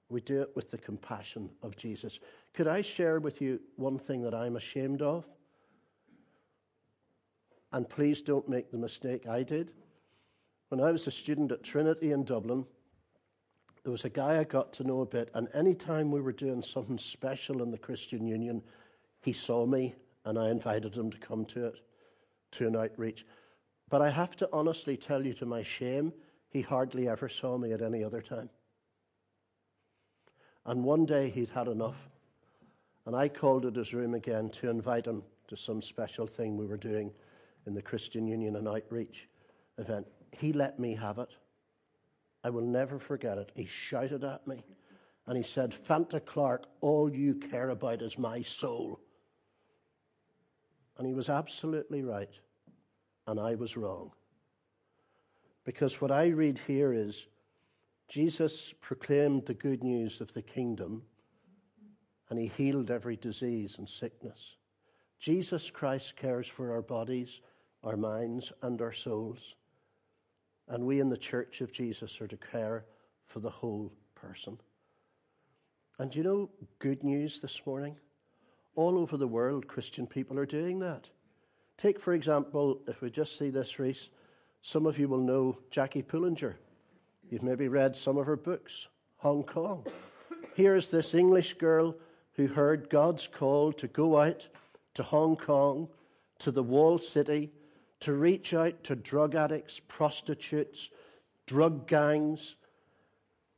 we 0.10 0.22
do 0.22 0.42
it 0.42 0.52
with 0.56 0.72
the 0.72 0.78
compassion 0.78 1.50
of 1.64 1.78
Jesus. 1.78 2.20
Could 2.54 2.68
I 2.68 2.82
share 2.82 3.20
with 3.20 3.42
you 3.42 3.60
one 3.76 4.00
thing 4.00 4.24
that 4.24 4.34
I'm 4.34 4.56
ashamed 4.56 5.02
of? 5.02 5.26
And 7.72 7.88
please 7.88 8.22
don't 8.22 8.50
make 8.50 8.72
the 8.72 8.78
mistake 8.78 9.28
I 9.28 9.44
did. 9.44 9.72
When 10.70 10.82
I 10.82 10.92
was 10.92 11.06
a 11.08 11.12
student 11.12 11.52
at 11.52 11.64
Trinity 11.64 12.12
in 12.12 12.24
Dublin, 12.24 12.66
there 13.84 13.92
was 13.92 14.06
a 14.06 14.10
guy 14.10 14.40
I 14.40 14.44
got 14.44 14.74
to 14.74 14.84
know 14.84 15.02
a 15.02 15.06
bit, 15.06 15.30
and 15.34 15.48
any 15.54 15.74
time 15.74 16.12
we 16.12 16.22
were 16.22 16.34
doing 16.34 16.62
something 16.62 16.98
special 16.98 17.62
in 17.62 17.72
the 17.72 17.78
Christian 17.78 18.28
Union, 18.28 18.62
he 19.22 19.34
saw 19.34 19.66
me 19.66 19.96
and 20.26 20.38
I 20.38 20.50
invited 20.50 20.96
him 20.96 21.12
to 21.12 21.18
come 21.18 21.46
to 21.46 21.66
it, 21.68 21.80
to 22.54 22.68
an 22.68 22.76
outreach. 22.76 23.26
But 23.90 24.02
I 24.02 24.10
have 24.10 24.36
to 24.38 24.50
honestly 24.54 24.98
tell 24.98 25.26
you, 25.26 25.34
to 25.36 25.46
my 25.46 25.64
shame, 25.64 26.14
he 26.50 26.62
hardly 26.62 27.08
ever 27.08 27.30
saw 27.30 27.58
me 27.58 27.74
at 27.74 27.82
any 27.82 28.04
other 28.04 28.22
time. 28.22 28.50
And 30.66 30.84
one 30.84 31.06
day 31.06 31.30
he'd 31.30 31.50
had 31.50 31.68
enough, 31.68 31.98
and 33.06 33.16
I 33.16 33.28
called 33.30 33.66
at 33.66 33.76
his 33.76 33.94
room 33.94 34.14
again 34.14 34.50
to 34.52 34.70
invite 34.70 35.06
him 35.06 35.24
to 35.48 35.58
some 35.58 35.82
special 35.82 36.28
thing 36.28 36.58
we 36.58 36.68
were 36.68 36.78
doing 36.78 37.12
in 37.66 37.74
the 37.74 37.82
Christian 37.82 38.28
Union 38.28 38.56
and 38.56 38.68
Outreach 38.68 39.28
event. 39.78 40.08
He 40.32 40.54
let 40.54 40.80
me 40.80 40.94
have 40.96 41.18
it. 41.18 41.30
I 42.44 42.52
will 42.52 42.62
never 42.62 43.00
forget 43.00 43.38
it. 43.38 43.52
He 43.56 43.66
shouted 43.66 44.24
at 44.24 44.48
me 44.48 44.64
and 45.26 45.38
he 45.38 45.44
said, 45.44 45.76
Fanta 45.88 46.24
Clarke, 46.24 46.66
all 46.82 47.14
you 47.14 47.36
care 47.36 47.70
about 47.70 48.02
is 48.02 48.18
my 48.18 48.42
soul. 48.42 49.00
And 51.00 51.08
he 51.08 51.14
was 51.14 51.30
absolutely 51.30 52.04
right, 52.04 52.34
and 53.26 53.40
I 53.40 53.56
was 53.56 53.78
wrong. 53.78 54.12
Because 55.64 56.02
what 56.02 56.12
I 56.12 56.28
read 56.28 56.60
here 56.68 56.92
is 56.92 57.26
Jesus 58.10 58.74
proclaimed 58.82 59.46
the 59.46 59.54
good 59.54 59.82
news 59.82 60.20
of 60.20 60.34
the 60.34 60.42
kingdom, 60.42 61.04
and 62.30 62.38
he 62.38 62.52
healed 62.58 62.92
every 62.92 63.16
disease 63.16 63.78
and 63.78 63.88
sickness. 63.88 64.58
Jesus 65.20 65.72
Christ 65.72 66.18
cares 66.18 66.48
for 66.48 66.74
our 66.74 66.82
bodies, 66.82 67.40
our 67.82 67.96
minds, 67.96 68.52
and 68.62 68.82
our 68.82 68.94
souls. 68.94 69.56
And 70.68 70.86
we 70.86 71.00
in 71.00 71.10
the 71.10 71.18
church 71.18 71.62
of 71.62 71.72
Jesus 71.72 72.20
are 72.20 72.28
to 72.28 72.38
care 72.38 72.84
for 73.26 73.40
the 73.40 73.50
whole 73.50 73.94
person. 74.16 74.60
And 75.98 76.14
you 76.14 76.24
know, 76.24 76.50
good 76.80 77.06
news 77.06 77.40
this 77.40 77.62
morning? 77.66 77.96
All 78.80 78.98
over 78.98 79.18
the 79.18 79.28
world, 79.28 79.68
Christian 79.68 80.08
people 80.08 80.40
are 80.40 80.46
doing 80.46 80.80
that. 80.80 81.10
Take, 81.78 82.00
for 82.00 82.14
example, 82.14 82.80
if 82.88 83.02
we 83.02 83.10
just 83.10 83.38
see 83.38 83.50
this, 83.50 83.78
Reese, 83.78 84.08
some 84.62 84.86
of 84.86 84.98
you 84.98 85.10
will 85.10 85.20
know 85.20 85.58
Jackie 85.70 86.02
Pullinger. 86.02 86.56
You've 87.30 87.44
maybe 87.44 87.68
read 87.68 87.94
some 87.94 88.16
of 88.16 88.26
her 88.26 88.38
books, 88.38 88.88
Hong 89.18 89.44
Kong. 89.44 89.86
Here's 90.56 90.88
this 90.88 91.14
English 91.14 91.56
girl 91.56 91.94
who 92.36 92.48
heard 92.48 92.90
God's 92.90 93.28
call 93.28 93.74
to 93.74 93.88
go 93.90 94.18
out 94.18 94.48
to 94.94 95.04
Hong 95.04 95.36
Kong, 95.36 95.90
to 96.38 96.50
the 96.50 96.64
walled 96.64 97.04
city, 97.04 97.52
to 98.00 98.14
reach 98.14 98.54
out 98.54 98.86
to 98.86 98.96
drug 98.96 99.36
addicts, 99.36 99.82
prostitutes, 99.90 100.88
drug 101.46 101.86
gangs. 101.86 102.56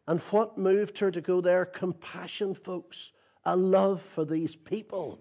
And 0.08 0.20
what 0.32 0.58
moved 0.58 0.98
her 0.98 1.12
to 1.12 1.22
go 1.22 1.42
there? 1.42 1.64
Compassion, 1.64 2.56
folks, 2.56 3.12
a 3.46 3.56
love 3.56 4.02
for 4.02 4.26
these 4.26 4.56
people. 4.56 5.20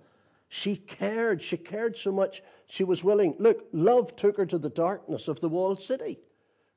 She 0.48 0.76
cared. 0.76 1.42
She 1.42 1.56
cared 1.56 1.96
so 1.96 2.12
much, 2.12 2.42
she 2.66 2.84
was 2.84 3.04
willing. 3.04 3.36
Look, 3.38 3.68
love 3.72 4.16
took 4.16 4.36
her 4.36 4.46
to 4.46 4.58
the 4.58 4.68
darkness 4.68 5.28
of 5.28 5.40
the 5.40 5.48
walled 5.48 5.82
city. 5.82 6.18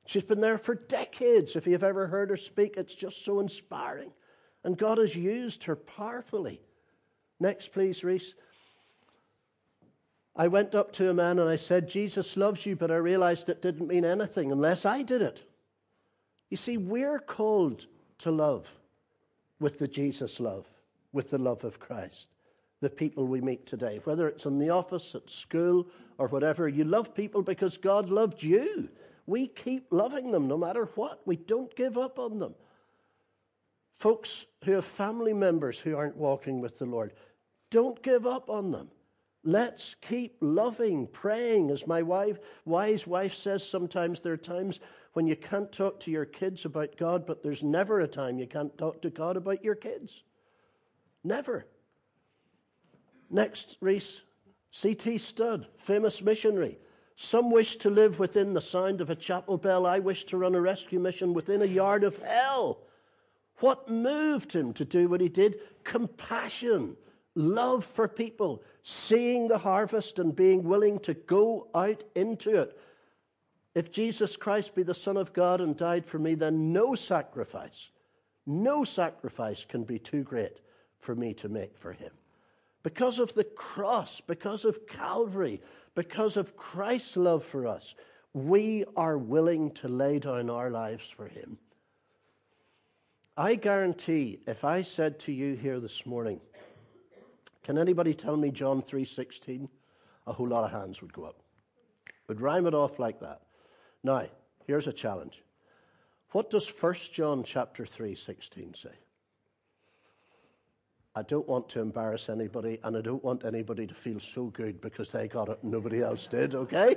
She's 0.06 0.22
been 0.22 0.40
there 0.40 0.58
for 0.58 0.74
decades. 0.74 1.56
If 1.56 1.66
you've 1.66 1.84
ever 1.84 2.06
heard 2.06 2.30
her 2.30 2.36
speak, 2.36 2.76
it's 2.76 2.94
just 2.94 3.24
so 3.24 3.40
inspiring. 3.40 4.12
And 4.62 4.78
God 4.78 4.98
has 4.98 5.16
used 5.16 5.64
her 5.64 5.76
powerfully. 5.76 6.60
Next, 7.40 7.72
please, 7.72 8.04
Reese. 8.04 8.34
I 10.36 10.48
went 10.48 10.74
up 10.74 10.92
to 10.92 11.08
a 11.08 11.14
man 11.14 11.38
and 11.38 11.48
I 11.48 11.56
said, 11.56 11.88
Jesus 11.88 12.36
loves 12.36 12.66
you, 12.66 12.74
but 12.74 12.90
I 12.90 12.96
realized 12.96 13.48
it 13.48 13.62
didn't 13.62 13.86
mean 13.86 14.04
anything 14.04 14.50
unless 14.50 14.84
I 14.84 15.02
did 15.02 15.22
it. 15.22 15.42
You 16.50 16.56
see, 16.56 16.76
we're 16.76 17.20
called 17.20 17.86
to 18.18 18.30
love 18.30 18.68
with 19.60 19.78
the 19.78 19.88
Jesus 19.88 20.40
love, 20.40 20.66
with 21.14 21.30
the 21.30 21.38
love 21.38 21.64
of 21.64 21.78
Christ, 21.78 22.28
the 22.80 22.90
people 22.90 23.26
we 23.26 23.40
meet 23.40 23.66
today. 23.66 24.00
Whether 24.04 24.28
it's 24.28 24.44
in 24.44 24.58
the 24.58 24.70
office, 24.70 25.14
at 25.14 25.30
school, 25.30 25.86
or 26.18 26.26
whatever, 26.28 26.68
you 26.68 26.84
love 26.84 27.14
people 27.14 27.42
because 27.42 27.78
God 27.78 28.10
loved 28.10 28.42
you. 28.42 28.90
We 29.26 29.46
keep 29.46 29.86
loving 29.90 30.32
them 30.32 30.48
no 30.48 30.58
matter 30.58 30.90
what. 30.96 31.22
We 31.24 31.36
don't 31.36 31.74
give 31.74 31.96
up 31.96 32.18
on 32.18 32.40
them. 32.40 32.54
Folks 33.98 34.44
who 34.64 34.72
have 34.72 34.84
family 34.84 35.32
members 35.32 35.78
who 35.78 35.96
aren't 35.96 36.16
walking 36.16 36.60
with 36.60 36.78
the 36.78 36.84
Lord, 36.84 37.14
don't 37.70 38.02
give 38.02 38.26
up 38.26 38.50
on 38.50 38.72
them. 38.72 38.90
Let's 39.44 39.94
keep 40.00 40.36
loving, 40.40 41.06
praying. 41.06 41.70
As 41.70 41.86
my 41.86 42.02
wife, 42.02 42.38
wise 42.64 43.06
wife 43.06 43.34
says 43.34 43.66
sometimes, 43.66 44.20
there 44.20 44.32
are 44.32 44.38
times 44.38 44.80
when 45.12 45.26
you 45.26 45.36
can't 45.36 45.70
talk 45.70 46.00
to 46.00 46.10
your 46.10 46.24
kids 46.24 46.64
about 46.64 46.96
God, 46.96 47.24
but 47.26 47.42
there's 47.42 47.62
never 47.62 48.00
a 48.00 48.08
time 48.08 48.38
you 48.38 48.46
can't 48.46 48.76
talk 48.76 49.00
to 49.02 49.10
God 49.10 49.36
about 49.36 49.62
your 49.62 49.74
kids. 49.74 50.22
Never. 51.24 51.66
Next, 53.30 53.78
Reese, 53.80 54.20
C.T. 54.70 55.18
Studd, 55.18 55.66
famous 55.78 56.22
missionary. 56.22 56.78
Some 57.16 57.50
wish 57.50 57.76
to 57.76 57.90
live 57.90 58.18
within 58.18 58.52
the 58.52 58.60
sound 58.60 59.00
of 59.00 59.08
a 59.08 59.16
chapel 59.16 59.56
bell. 59.56 59.86
I 59.86 60.00
wish 60.00 60.24
to 60.26 60.36
run 60.36 60.54
a 60.54 60.60
rescue 60.60 61.00
mission 61.00 61.32
within 61.32 61.62
a 61.62 61.66
yard 61.66 62.04
of 62.04 62.18
hell. 62.18 62.80
What 63.60 63.88
moved 63.88 64.52
him 64.52 64.72
to 64.74 64.84
do 64.84 65.08
what 65.08 65.20
he 65.20 65.28
did? 65.28 65.60
Compassion 65.84 66.96
love 67.34 67.84
for 67.84 68.06
people, 68.06 68.62
seeing 68.82 69.48
the 69.48 69.58
harvest 69.58 70.18
and 70.18 70.36
being 70.36 70.64
willing 70.64 70.98
to 71.00 71.14
go 71.14 71.68
out 71.74 72.04
into 72.14 72.60
it. 72.60 72.78
If 73.74 73.90
Jesus 73.90 74.36
Christ 74.36 74.74
be 74.74 74.82
the 74.82 74.94
Son 74.94 75.16
of 75.16 75.32
God 75.32 75.60
and 75.60 75.76
died 75.76 76.06
for 76.06 76.18
me, 76.18 76.34
then 76.34 76.72
no 76.72 76.94
sacrifice, 76.94 77.90
no 78.46 78.84
sacrifice 78.84 79.64
can 79.68 79.84
be 79.84 79.98
too 79.98 80.22
great 80.22 80.58
for 81.04 81.14
me 81.14 81.34
to 81.34 81.48
make 81.48 81.76
for 81.78 81.92
him. 81.92 82.10
Because 82.82 83.18
of 83.18 83.34
the 83.34 83.44
cross, 83.44 84.20
because 84.20 84.64
of 84.64 84.86
Calvary, 84.86 85.62
because 85.94 86.36
of 86.36 86.56
Christ's 86.56 87.16
love 87.16 87.44
for 87.44 87.66
us, 87.66 87.94
we 88.32 88.84
are 88.96 89.16
willing 89.16 89.70
to 89.72 89.88
lay 89.88 90.18
down 90.18 90.50
our 90.50 90.70
lives 90.70 91.06
for 91.16 91.28
him. 91.28 91.58
I 93.36 93.54
guarantee 93.54 94.40
if 94.46 94.64
I 94.64 94.82
said 94.82 95.18
to 95.20 95.32
you 95.32 95.54
here 95.54 95.80
this 95.80 96.04
morning, 96.04 96.40
can 97.62 97.78
anybody 97.78 98.14
tell 98.14 98.36
me 98.36 98.50
John 98.50 98.82
3:16? 98.82 99.68
A 100.26 100.32
whole 100.32 100.48
lot 100.48 100.64
of 100.64 100.70
hands 100.70 101.00
would 101.00 101.12
go 101.12 101.24
up. 101.24 101.42
Would 102.28 102.40
rhyme 102.40 102.66
it 102.66 102.74
off 102.74 102.98
like 102.98 103.20
that. 103.20 103.42
Now, 104.02 104.26
here's 104.66 104.86
a 104.86 104.92
challenge. 104.92 105.42
What 106.30 106.50
does 106.50 106.68
1 106.68 107.12
John 107.12 107.44
chapter 107.44 107.84
3:16 107.86 108.74
say? 108.74 108.94
I 111.14 111.22
don't 111.22 111.48
want 111.48 111.68
to 111.70 111.80
embarrass 111.80 112.28
anybody 112.28 112.80
and 112.82 112.96
I 112.96 113.00
don't 113.00 113.22
want 113.22 113.44
anybody 113.44 113.86
to 113.86 113.94
feel 113.94 114.18
so 114.18 114.46
good 114.46 114.80
because 114.80 115.10
they 115.10 115.28
got 115.28 115.48
it 115.48 115.58
and 115.62 115.70
nobody 115.70 116.02
else 116.02 116.26
did, 116.26 116.54
okay? 116.54 116.96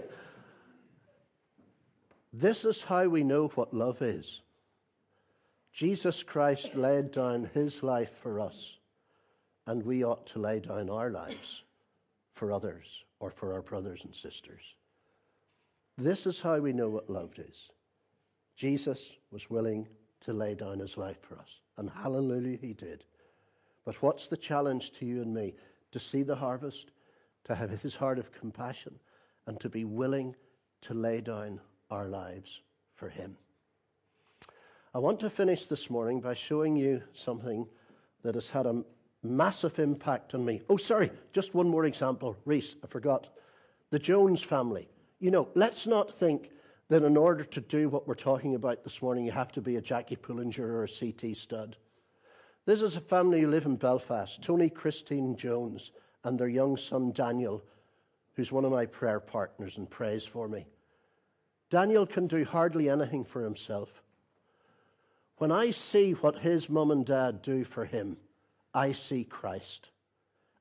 This 2.34 2.66
is 2.66 2.84
how 2.84 3.08
we 3.08 3.24
know 3.24 3.48
what 3.50 3.74
love 3.74 4.02
is. 4.02 4.42
Jesus 5.72 6.24
Christ 6.24 6.76
laid 6.76 7.12
down 7.12 7.50
his 7.54 7.84
life 7.84 8.12
for 8.22 8.40
us 8.40 8.78
and 9.68 9.84
we 9.84 10.04
ought 10.04 10.26
to 10.28 10.40
lay 10.40 10.60
down 10.60 10.90
our 10.90 11.12
lives 11.12 11.64
for 12.34 12.52
others 12.52 13.04
or 13.20 13.30
for 13.30 13.54
our 13.54 13.62
brothers 13.62 14.04
and 14.04 14.16
sisters. 14.16 14.62
This 15.98 16.26
is 16.26 16.42
how 16.42 16.60
we 16.60 16.74
know 16.74 16.90
what 16.90 17.10
love 17.10 17.38
is. 17.38 17.70
Jesus 18.56 19.12
was 19.32 19.50
willing 19.50 19.88
to 20.22 20.34
lay 20.34 20.56
down 20.56 20.80
his 20.80 20.98
life 20.98 21.18
for 21.22 21.36
us, 21.36 21.60
and 21.78 21.90
hallelujah, 21.90 22.58
he 22.60 22.74
did. 22.74 23.04
But 23.88 24.04
what's 24.04 24.28
the 24.28 24.36
challenge 24.36 24.92
to 25.00 25.06
you 25.06 25.22
and 25.22 25.34
me? 25.34 25.56
To 25.94 26.00
see 26.00 26.22
the 26.22 26.36
harvest, 26.36 26.92
to 27.46 27.56
have 27.56 27.70
his 27.70 27.96
heart 27.96 28.20
of 28.20 28.34
compassion, 28.34 29.00
and 29.46 29.58
to 29.62 29.70
be 29.70 29.86
willing 29.86 30.36
to 30.82 30.94
lay 30.94 31.22
down 31.22 31.62
our 31.90 32.10
lives 32.10 32.60
for 32.96 33.08
him. 33.08 33.38
I 34.94 35.00
want 35.00 35.22
to 35.22 35.30
finish 35.30 35.68
this 35.68 35.90
morning 35.90 36.20
by 36.20 36.34
showing 36.34 36.76
you 36.76 37.02
something 37.14 37.66
that 38.24 38.36
has 38.36 38.50
had 38.50 38.66
a 38.66 38.84
massive 39.24 39.80
impact 39.80 40.36
on 40.36 40.44
me. 40.44 40.64
Oh, 40.70 40.76
sorry, 40.76 41.10
just 41.32 41.54
one 41.54 41.70
more 41.70 41.86
example. 41.86 42.36
Reese, 42.44 42.76
I 42.84 42.88
forgot. 42.88 43.30
The 43.92 44.00
Jones 44.00 44.44
family. 44.44 44.90
You 45.22 45.32
know, 45.32 45.48
let's 45.56 45.88
not 45.88 46.14
think 46.14 46.52
that 46.90 47.04
in 47.04 47.16
order 47.16 47.46
to 47.46 47.62
do 47.62 47.88
what 47.88 48.06
we're 48.06 48.16
talking 48.16 48.54
about 48.54 48.84
this 48.84 49.02
morning, 49.02 49.24
you 49.24 49.32
have 49.32 49.54
to 49.54 49.62
be 49.62 49.78
a 49.78 49.82
Jackie 49.82 50.18
Pullinger 50.18 50.60
or 50.60 50.84
a 50.84 50.90
C.T. 50.90 51.36
Studd. 51.36 51.78
This 52.68 52.82
is 52.82 52.98
a 52.98 53.02
family 53.02 53.40
who 53.40 53.48
live 53.48 53.66
in 53.66 53.78
Belfast 53.78 54.44
Tony 54.44 54.70
Christine 54.70 55.38
Jones 55.38 55.92
and 56.26 56.38
their 56.38 56.50
young 56.50 56.76
son 56.76 57.14
Daniel, 57.14 57.64
who's 58.34 58.52
one 58.52 58.66
of 58.66 58.74
my 58.74 58.86
prayer 58.86 59.22
partners 59.22 59.78
and 59.78 59.90
prays 59.90 60.26
for 60.26 60.50
me. 60.50 60.68
Daniel 61.70 62.06
can 62.06 62.28
do 62.28 62.44
hardly 62.44 62.90
anything 62.90 63.24
for 63.24 63.42
himself. 63.42 64.04
When 65.38 65.50
I 65.50 65.72
see 65.72 66.12
what 66.12 66.40
his 66.40 66.70
mum 66.70 66.92
and 66.92 67.06
dad 67.06 67.42
do 67.42 67.64
for 67.64 67.86
him, 67.86 68.18
I 68.74 68.92
see 68.92 69.24
Christ. 69.24 69.88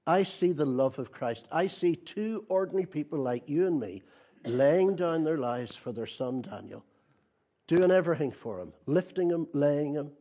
I 0.07 0.23
see 0.23 0.53
the 0.53 0.65
love 0.65 1.01
of 1.01 1.11
Christ. 1.11 1.49
I 1.51 1.67
see 1.67 1.97
two 1.97 2.45
ordinary 2.49 2.87
people 2.87 3.19
like 3.19 3.49
you 3.49 3.67
and 3.67 3.81
me 3.81 4.05
laying 4.45 4.95
down 4.95 5.25
their 5.25 5.39
lives 5.39 5.75
for 5.75 5.91
their 5.91 6.07
son 6.07 6.43
Daniel, 6.43 6.85
doing 7.67 7.91
everything 7.91 8.31
for 8.31 8.61
him, 8.61 8.73
lifting 8.87 9.29
him, 9.29 9.49
laying 9.53 9.95
him. 9.95 10.13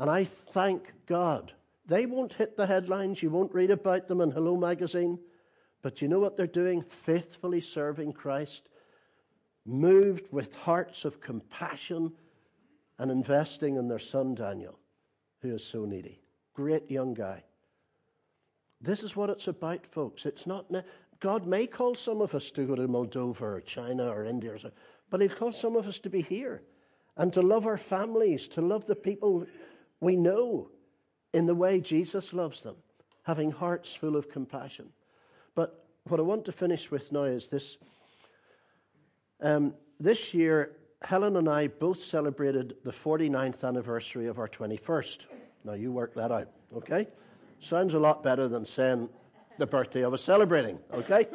And 0.00 0.08
I 0.08 0.24
thank 0.24 0.94
God. 1.04 1.52
They 1.86 2.06
won't 2.06 2.32
hit 2.32 2.56
the 2.56 2.66
headlines. 2.66 3.22
You 3.22 3.28
won't 3.28 3.52
read 3.52 3.70
about 3.70 4.08
them 4.08 4.22
in 4.22 4.30
Hello 4.30 4.56
Magazine. 4.56 5.18
But 5.82 6.00
you 6.00 6.08
know 6.08 6.18
what 6.18 6.38
they're 6.38 6.46
doing? 6.46 6.82
Faithfully 6.88 7.60
serving 7.60 8.14
Christ, 8.14 8.70
moved 9.66 10.26
with 10.32 10.54
hearts 10.54 11.04
of 11.04 11.20
compassion 11.20 12.14
and 12.98 13.10
investing 13.10 13.76
in 13.76 13.88
their 13.88 13.98
son 13.98 14.34
Daniel, 14.34 14.78
who 15.42 15.54
is 15.54 15.64
so 15.64 15.84
needy. 15.84 16.22
Great 16.54 16.90
young 16.90 17.12
guy. 17.12 17.44
This 18.80 19.02
is 19.02 19.14
what 19.14 19.28
it's 19.28 19.48
about, 19.48 19.86
folks. 19.86 20.24
It's 20.24 20.46
not. 20.46 20.64
God 21.20 21.46
may 21.46 21.66
call 21.66 21.94
some 21.94 22.22
of 22.22 22.34
us 22.34 22.50
to 22.52 22.66
go 22.66 22.74
to 22.74 22.88
Moldova 22.88 23.42
or 23.42 23.60
China 23.60 24.08
or 24.08 24.24
India, 24.24 24.54
or 24.54 24.58
so, 24.58 24.70
but 25.10 25.20
He'll 25.20 25.28
call 25.28 25.52
some 25.52 25.76
of 25.76 25.86
us 25.86 25.98
to 26.00 26.08
be 26.08 26.22
here 26.22 26.62
and 27.18 27.34
to 27.34 27.42
love 27.42 27.66
our 27.66 27.76
families, 27.76 28.48
to 28.48 28.62
love 28.62 28.86
the 28.86 28.96
people 28.96 29.46
we 30.00 30.16
know 30.16 30.70
in 31.32 31.46
the 31.46 31.54
way 31.54 31.80
Jesus 31.80 32.32
loves 32.32 32.62
them, 32.62 32.76
having 33.24 33.52
hearts 33.52 33.94
full 33.94 34.16
of 34.16 34.30
compassion. 34.30 34.90
But 35.54 35.84
what 36.04 36.18
I 36.18 36.22
want 36.22 36.44
to 36.46 36.52
finish 36.52 36.90
with 36.90 37.12
now 37.12 37.24
is 37.24 37.48
this. 37.48 37.76
Um, 39.40 39.74
this 39.98 40.34
year, 40.34 40.72
Helen 41.02 41.36
and 41.36 41.48
I 41.48 41.68
both 41.68 42.02
celebrated 42.02 42.76
the 42.84 42.92
49th 42.92 43.64
anniversary 43.64 44.26
of 44.26 44.38
our 44.38 44.48
21st. 44.48 45.26
Now, 45.64 45.74
you 45.74 45.92
work 45.92 46.14
that 46.14 46.30
out, 46.32 46.48
okay? 46.74 47.06
Sounds 47.60 47.94
a 47.94 47.98
lot 47.98 48.22
better 48.22 48.48
than 48.48 48.64
saying 48.64 49.08
the 49.58 49.66
birthday 49.66 50.04
I 50.04 50.08
was 50.08 50.22
celebrating, 50.22 50.78
okay? 50.92 51.26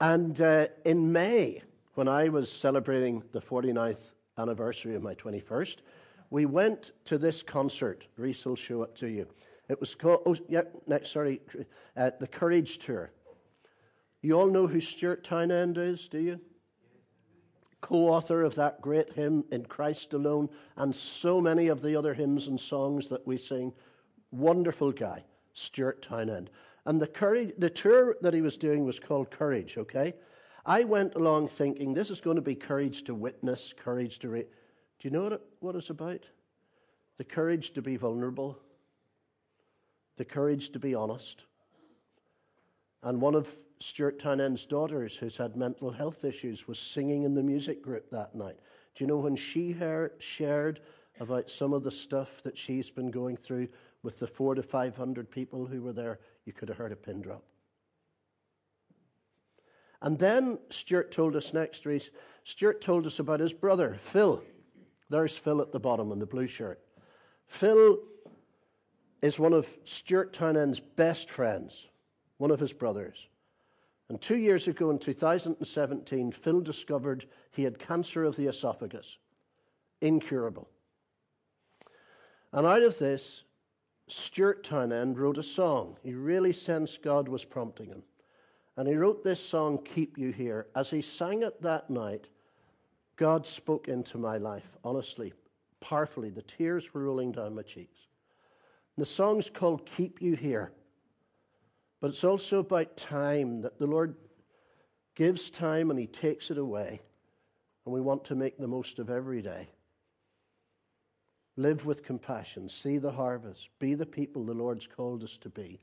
And 0.00 0.40
uh, 0.40 0.68
in 0.84 1.12
May, 1.12 1.62
when 1.94 2.08
I 2.08 2.28
was 2.28 2.50
celebrating 2.50 3.22
the 3.32 3.40
49th 3.40 4.10
anniversary 4.38 4.94
of 4.94 5.02
my 5.02 5.14
21st, 5.14 5.76
we 6.30 6.46
went 6.46 6.92
to 7.06 7.18
this 7.18 7.42
concert. 7.42 8.06
Reese 8.16 8.44
will 8.44 8.56
show 8.56 8.82
it 8.84 8.94
to 8.96 9.08
you. 9.08 9.26
It 9.68 9.80
was 9.80 9.94
called, 9.94 10.22
oh, 10.26 10.36
yeah, 10.48 10.62
next, 10.86 11.12
sorry, 11.12 11.40
uh, 11.96 12.10
the 12.18 12.26
Courage 12.26 12.78
Tour. 12.78 13.12
You 14.22 14.34
all 14.34 14.48
know 14.48 14.66
who 14.66 14.80
Stuart 14.80 15.24
Townend 15.24 15.78
is, 15.78 16.08
do 16.08 16.18
you? 16.18 16.40
co 17.80 18.08
author 18.08 18.42
of 18.42 18.54
that 18.56 18.80
great 18.82 19.12
hymn, 19.14 19.44
In 19.50 19.64
Christ 19.64 20.12
Alone, 20.12 20.50
and 20.76 20.94
so 20.94 21.40
many 21.40 21.68
of 21.68 21.82
the 21.82 21.96
other 21.96 22.14
hymns 22.14 22.46
and 22.46 22.60
songs 22.60 23.08
that 23.08 23.26
we 23.26 23.36
sing. 23.36 23.72
Wonderful 24.30 24.92
guy, 24.92 25.24
Stuart 25.54 26.02
Townend. 26.02 26.50
And 26.84 27.00
the, 27.00 27.06
courage, 27.06 27.54
the 27.58 27.70
tour 27.70 28.16
that 28.20 28.34
he 28.34 28.42
was 28.42 28.56
doing 28.56 28.84
was 28.84 29.00
called 29.00 29.30
Courage, 29.30 29.78
okay? 29.78 30.14
I 30.66 30.84
went 30.84 31.14
along 31.14 31.48
thinking 31.48 31.94
this 31.94 32.10
is 32.10 32.20
going 32.20 32.36
to 32.36 32.42
be 32.42 32.54
courage 32.54 33.04
to 33.04 33.14
witness, 33.14 33.74
courage 33.76 34.18
to. 34.20 34.28
Re- 34.28 34.46
Do 35.00 35.08
you 35.08 35.10
know 35.10 35.24
what, 35.24 35.32
it, 35.32 35.42
what 35.60 35.76
it's 35.76 35.90
about? 35.90 36.26
The 37.16 37.24
courage 37.24 37.72
to 37.72 37.82
be 37.82 37.96
vulnerable, 37.96 38.58
the 40.16 40.24
courage 40.24 40.70
to 40.72 40.78
be 40.78 40.94
honest. 40.94 41.44
And 43.02 43.20
one 43.20 43.34
of 43.34 43.56
Stuart 43.80 44.20
Townend's 44.20 44.66
daughters, 44.66 45.16
who's 45.16 45.38
had 45.38 45.56
mental 45.56 45.90
health 45.90 46.24
issues, 46.24 46.68
was 46.68 46.78
singing 46.78 47.22
in 47.22 47.34
the 47.34 47.42
music 47.42 47.82
group 47.82 48.10
that 48.10 48.34
night. 48.34 48.58
Do 48.94 49.04
you 49.04 49.08
know 49.08 49.16
when 49.16 49.36
she 49.36 49.74
shared 50.18 50.80
about 51.18 51.50
some 51.50 51.72
of 51.72 51.82
the 51.82 51.90
stuff 51.90 52.42
that 52.42 52.58
she's 52.58 52.90
been 52.90 53.10
going 53.10 53.38
through 53.38 53.68
with 54.02 54.18
the 54.18 54.26
four 54.26 54.54
to 54.54 54.62
five 54.62 54.96
hundred 54.96 55.30
people 55.30 55.64
who 55.64 55.82
were 55.82 55.92
there, 55.94 56.18
you 56.44 56.52
could 56.52 56.68
have 56.68 56.78
heard 56.78 56.92
a 56.92 56.96
pin 56.96 57.22
drop. 57.22 57.42
And 60.02 60.18
then 60.18 60.58
Stuart 60.70 61.12
told 61.12 61.36
us 61.36 61.52
next, 61.52 61.86
Stuart 62.44 62.80
told 62.80 63.06
us 63.06 63.18
about 63.18 63.40
his 63.40 63.52
brother, 63.52 63.98
Phil. 64.00 64.42
There's 65.10 65.36
Phil 65.36 65.60
at 65.60 65.72
the 65.72 65.80
bottom 65.80 66.12
in 66.12 66.20
the 66.20 66.26
blue 66.26 66.46
shirt. 66.46 66.80
Phil 67.46 67.98
is 69.20 69.38
one 69.38 69.52
of 69.52 69.68
Stuart 69.84 70.32
Townend's 70.32 70.80
best 70.80 71.28
friends, 71.28 71.88
one 72.38 72.50
of 72.50 72.60
his 72.60 72.72
brothers. 72.72 73.26
And 74.08 74.20
two 74.20 74.38
years 74.38 74.66
ago 74.66 74.90
in 74.90 74.98
2017, 74.98 76.32
Phil 76.32 76.60
discovered 76.60 77.26
he 77.50 77.64
had 77.64 77.78
cancer 77.78 78.24
of 78.24 78.36
the 78.36 78.46
esophagus, 78.46 79.18
incurable. 80.00 80.68
And 82.52 82.66
out 82.66 82.82
of 82.82 82.98
this, 82.98 83.44
Stuart 84.08 84.64
Townend 84.64 85.18
wrote 85.18 85.38
a 85.38 85.42
song. 85.42 85.96
He 86.02 86.14
really 86.14 86.52
sensed 86.52 87.02
God 87.02 87.28
was 87.28 87.44
prompting 87.44 87.88
him. 87.88 88.02
And 88.76 88.88
he 88.88 88.94
wrote 88.94 89.22
this 89.22 89.40
song, 89.40 89.78
Keep 89.84 90.18
You 90.18 90.32
Here. 90.32 90.66
As 90.74 90.90
he 90.90 91.02
sang 91.02 91.42
it 91.42 91.62
that 91.62 91.90
night, 91.90 92.26
God 93.20 93.46
spoke 93.46 93.86
into 93.86 94.16
my 94.16 94.38
life, 94.38 94.64
honestly, 94.82 95.34
powerfully. 95.82 96.30
The 96.30 96.40
tears 96.40 96.94
were 96.94 97.02
rolling 97.02 97.32
down 97.32 97.54
my 97.54 97.60
cheeks. 97.60 97.98
And 98.96 99.02
the 99.02 99.10
song's 99.10 99.50
called 99.50 99.84
Keep 99.84 100.22
You 100.22 100.36
Here. 100.36 100.72
But 102.00 102.12
it's 102.12 102.24
also 102.24 102.60
about 102.60 102.96
time, 102.96 103.60
that 103.60 103.78
the 103.78 103.86
Lord 103.86 104.14
gives 105.14 105.50
time 105.50 105.90
and 105.90 105.98
he 105.98 106.06
takes 106.06 106.50
it 106.50 106.56
away. 106.56 107.02
And 107.84 107.92
we 107.92 108.00
want 108.00 108.24
to 108.24 108.34
make 108.34 108.56
the 108.56 108.66
most 108.66 108.98
of 108.98 109.10
every 109.10 109.42
day. 109.42 109.68
Live 111.58 111.84
with 111.84 112.02
compassion, 112.02 112.70
see 112.70 112.96
the 112.96 113.12
harvest, 113.12 113.68
be 113.78 113.92
the 113.92 114.06
people 114.06 114.46
the 114.46 114.54
Lord's 114.54 114.86
called 114.86 115.22
us 115.22 115.36
to 115.42 115.50
be. 115.50 115.78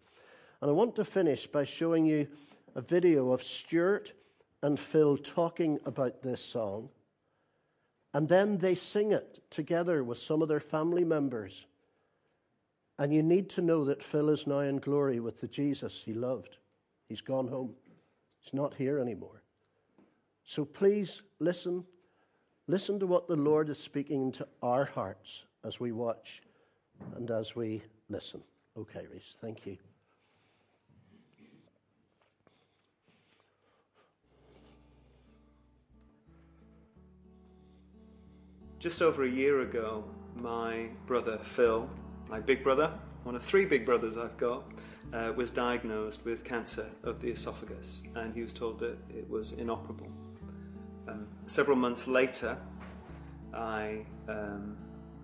And 0.59 0.71
I 0.71 0.73
want 0.73 0.95
to 0.95 1.05
finish 1.05 1.45
by 1.45 1.65
showing 1.65 2.07
you 2.07 2.29
a 2.73 2.81
video 2.81 3.31
of 3.31 3.43
Stuart 3.43 4.13
and 4.63 4.79
Phil 4.79 5.17
talking 5.17 5.77
about 5.85 6.23
this 6.23 6.43
song. 6.43 6.89
And 8.17 8.27
then 8.27 8.57
they 8.57 8.73
sing 8.73 9.11
it 9.11 9.43
together 9.51 10.03
with 10.03 10.17
some 10.17 10.41
of 10.41 10.47
their 10.47 10.59
family 10.59 11.03
members. 11.03 11.67
And 12.97 13.13
you 13.13 13.21
need 13.21 13.47
to 13.51 13.61
know 13.61 13.85
that 13.85 14.01
Phil 14.01 14.31
is 14.31 14.47
now 14.47 14.61
in 14.61 14.77
glory 14.77 15.19
with 15.19 15.39
the 15.39 15.47
Jesus 15.47 16.01
he 16.03 16.13
loved. 16.13 16.57
He's 17.07 17.21
gone 17.21 17.47
home, 17.47 17.75
he's 18.39 18.55
not 18.55 18.73
here 18.73 18.97
anymore. 18.97 19.43
So 20.43 20.65
please 20.65 21.21
listen. 21.37 21.85
Listen 22.65 22.99
to 23.01 23.05
what 23.05 23.27
the 23.27 23.35
Lord 23.35 23.69
is 23.69 23.77
speaking 23.77 24.23
into 24.23 24.47
our 24.63 24.85
hearts 24.85 25.43
as 25.63 25.79
we 25.79 25.91
watch 25.91 26.41
and 27.17 27.29
as 27.29 27.55
we 27.55 27.83
listen. 28.09 28.41
Okay, 28.75 29.05
Reese, 29.13 29.35
thank 29.39 29.67
you. 29.67 29.77
Just 38.79 39.01
over 39.01 39.23
a 39.23 39.29
year 39.29 39.61
ago, 39.61 40.03
my 40.35 40.89
brother 41.07 41.39
Phil, 41.39 41.89
my 42.29 42.39
big 42.39 42.63
brother, 42.63 42.93
one 43.23 43.33
of 43.33 43.41
three 43.41 43.65
big 43.65 43.87
brothers 43.87 44.17
I've 44.17 44.37
got, 44.37 44.65
uh, 45.11 45.33
was 45.35 45.49
diagnosed 45.49 46.23
with 46.25 46.43
cancer 46.43 46.85
of 47.03 47.19
the 47.19 47.31
esophagus 47.31 48.03
and 48.13 48.35
he 48.35 48.43
was 48.43 48.53
told 48.53 48.77
that 48.77 48.95
it 49.09 49.27
was 49.27 49.53
inoperable. 49.53 50.11
Um, 51.07 51.27
several 51.47 51.75
months 51.75 52.07
later, 52.07 52.55
I 53.51 54.05
um, 54.29 54.77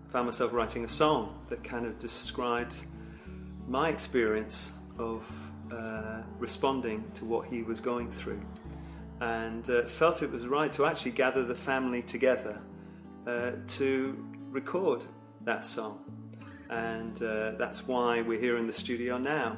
found 0.09 0.25
myself 0.25 0.51
writing 0.51 0.85
a 0.85 0.89
song 0.89 1.39
that 1.49 1.63
kind 1.63 1.85
of 1.85 1.99
described 1.99 2.75
my 3.67 3.89
experience 3.89 4.79
of 4.97 5.31
uh, 5.71 6.23
responding 6.39 7.03
to 7.13 7.25
what 7.25 7.45
he 7.45 7.61
was 7.61 7.79
going 7.79 8.09
through 8.09 8.41
and 9.21 9.69
uh, 9.69 9.83
felt 9.83 10.23
it 10.23 10.31
was 10.31 10.47
right 10.47 10.73
to 10.73 10.87
actually 10.87 11.11
gather 11.11 11.45
the 11.45 11.53
family 11.53 12.01
together 12.01 12.59
uh, 13.27 13.51
to 13.67 14.25
record 14.49 15.03
that 15.41 15.65
song. 15.65 15.99
And 16.69 17.21
uh, 17.21 17.51
that's 17.51 17.88
why 17.88 18.21
we're 18.21 18.39
here 18.39 18.57
in 18.57 18.67
the 18.67 18.73
studio 18.73 19.17
now. 19.17 19.57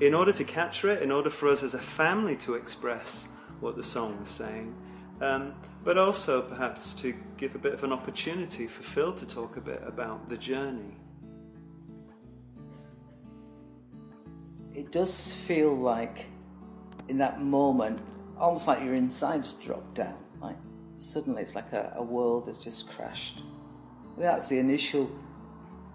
In 0.00 0.12
order 0.12 0.32
to 0.32 0.44
capture 0.44 0.90
it, 0.90 1.02
in 1.02 1.10
order 1.10 1.30
for 1.30 1.48
us 1.48 1.62
as 1.62 1.74
a 1.74 1.78
family 1.78 2.36
to 2.38 2.54
express 2.54 3.28
what 3.60 3.76
the 3.76 3.82
song 3.82 4.20
was 4.20 4.28
saying, 4.28 4.74
um, 5.20 5.54
but 5.84 5.96
also 5.96 6.42
perhaps 6.42 6.92
to 6.94 7.14
give 7.36 7.54
a 7.54 7.58
bit 7.58 7.72
of 7.72 7.84
an 7.84 7.92
opportunity 7.92 8.66
for 8.66 8.82
Phil 8.82 9.12
to 9.14 9.26
talk 9.26 9.56
a 9.56 9.60
bit 9.60 9.82
about 9.86 10.26
the 10.26 10.36
journey. 10.36 10.96
It 14.74 14.90
does 14.90 15.32
feel 15.32 15.74
like, 15.74 16.26
in 17.08 17.18
that 17.18 17.40
moment, 17.40 18.00
almost 18.36 18.66
like 18.66 18.82
your 18.82 18.94
insides 18.94 19.52
drop 19.52 19.94
down 19.94 20.18
suddenly 20.98 21.42
it's 21.42 21.54
like 21.54 21.72
a, 21.72 21.92
a 21.96 22.02
world 22.02 22.46
has 22.46 22.58
just 22.58 22.88
crashed. 22.88 23.42
That's 24.16 24.48
the 24.48 24.58
initial 24.58 25.10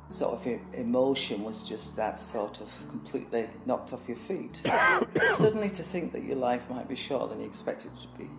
sort 0.09 0.33
of 0.33 0.59
emotion 0.73 1.43
was 1.43 1.61
just 1.63 1.95
that 1.95 2.19
sort 2.19 2.61
of 2.61 2.69
completely 2.89 3.47
knocked 3.65 3.93
off 3.93 4.07
your 4.07 4.17
feet. 4.17 4.61
Suddenly 5.35 5.69
to 5.69 5.83
think 5.83 6.13
that 6.13 6.23
your 6.23 6.35
life 6.35 6.67
might 6.69 6.89
be 6.89 6.95
shorter 6.95 7.27
than 7.27 7.41
you 7.41 7.45
expected 7.45 7.91
it 7.95 8.01
to 8.01 8.07
be 8.17 8.29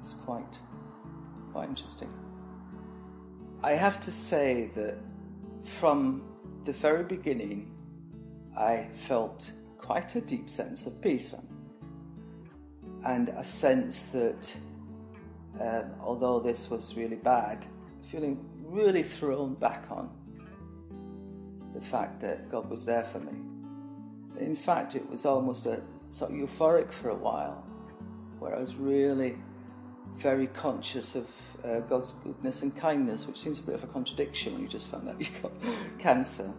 is 0.00 0.14
quite, 0.24 0.58
quite 1.52 1.68
interesting. 1.68 2.12
I 3.62 3.72
have 3.72 3.98
to 4.00 4.12
say 4.12 4.70
that 4.76 4.98
from 5.64 6.22
the 6.64 6.72
very 6.72 7.02
beginning, 7.02 7.74
I 8.56 8.88
felt 8.94 9.52
quite 9.78 10.14
a 10.14 10.20
deep 10.20 10.48
sense 10.48 10.86
of 10.86 11.00
peace 11.02 11.34
and 13.04 13.28
a 13.30 13.44
sense 13.44 14.12
that 14.12 14.56
um, 15.60 15.92
although 16.00 16.40
this 16.40 16.70
was 16.70 16.96
really 16.96 17.16
bad, 17.16 17.66
feeling 18.02 18.44
really 18.62 19.02
thrown 19.02 19.54
back 19.54 19.84
on 19.90 20.10
the 21.74 21.80
fact 21.80 22.20
that 22.20 22.50
God 22.50 22.68
was 22.68 22.84
there 22.84 23.04
for 23.04 23.20
me. 23.20 23.32
In 24.38 24.56
fact, 24.56 24.94
it 24.94 25.08
was 25.08 25.24
almost 25.24 25.66
a 25.66 25.82
sort 26.10 26.30
of 26.30 26.36
euphoric 26.36 26.90
for 26.90 27.10
a 27.10 27.14
while, 27.14 27.64
where 28.38 28.54
I 28.54 28.60
was 28.60 28.76
really 28.76 29.38
very 30.16 30.46
conscious 30.48 31.14
of 31.14 31.28
uh, 31.64 31.80
God's 31.80 32.12
goodness 32.12 32.62
and 32.62 32.74
kindness, 32.74 33.26
which 33.26 33.38
seems 33.38 33.58
a 33.58 33.62
bit 33.62 33.74
of 33.74 33.84
a 33.84 33.86
contradiction 33.86 34.54
when 34.54 34.62
you 34.62 34.68
just 34.68 34.88
found 34.88 35.08
out 35.08 35.16
you've 35.18 35.42
got 35.42 35.52
cancer. 35.98 36.52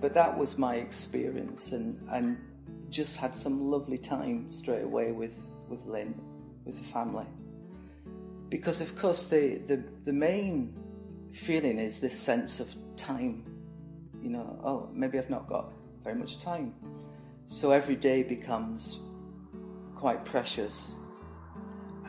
But 0.00 0.14
that 0.14 0.36
was 0.36 0.58
my 0.58 0.76
experience, 0.76 1.72
and, 1.72 2.04
and 2.10 2.38
just 2.90 3.18
had 3.18 3.34
some 3.34 3.70
lovely 3.70 3.98
time 3.98 4.50
straight 4.50 4.82
away 4.82 5.12
with, 5.12 5.46
with 5.68 5.86
Lynn, 5.86 6.20
with 6.64 6.78
the 6.78 6.84
family 6.84 7.26
because 8.52 8.82
of 8.82 8.94
course 8.98 9.28
the, 9.28 9.62
the, 9.66 9.82
the 10.04 10.12
main 10.12 10.78
feeling 11.32 11.78
is 11.78 12.02
this 12.02 12.18
sense 12.18 12.60
of 12.60 12.76
time. 12.96 13.42
You 14.22 14.28
know 14.28 14.60
oh 14.62 14.90
maybe 14.92 15.18
i've 15.18 15.30
not 15.30 15.48
got 15.48 15.72
very 16.04 16.16
much 16.16 16.38
time. 16.38 16.74
So 17.46 17.70
every 17.70 17.96
day 17.96 18.22
becomes 18.22 19.00
quite 19.96 20.26
precious. 20.26 20.92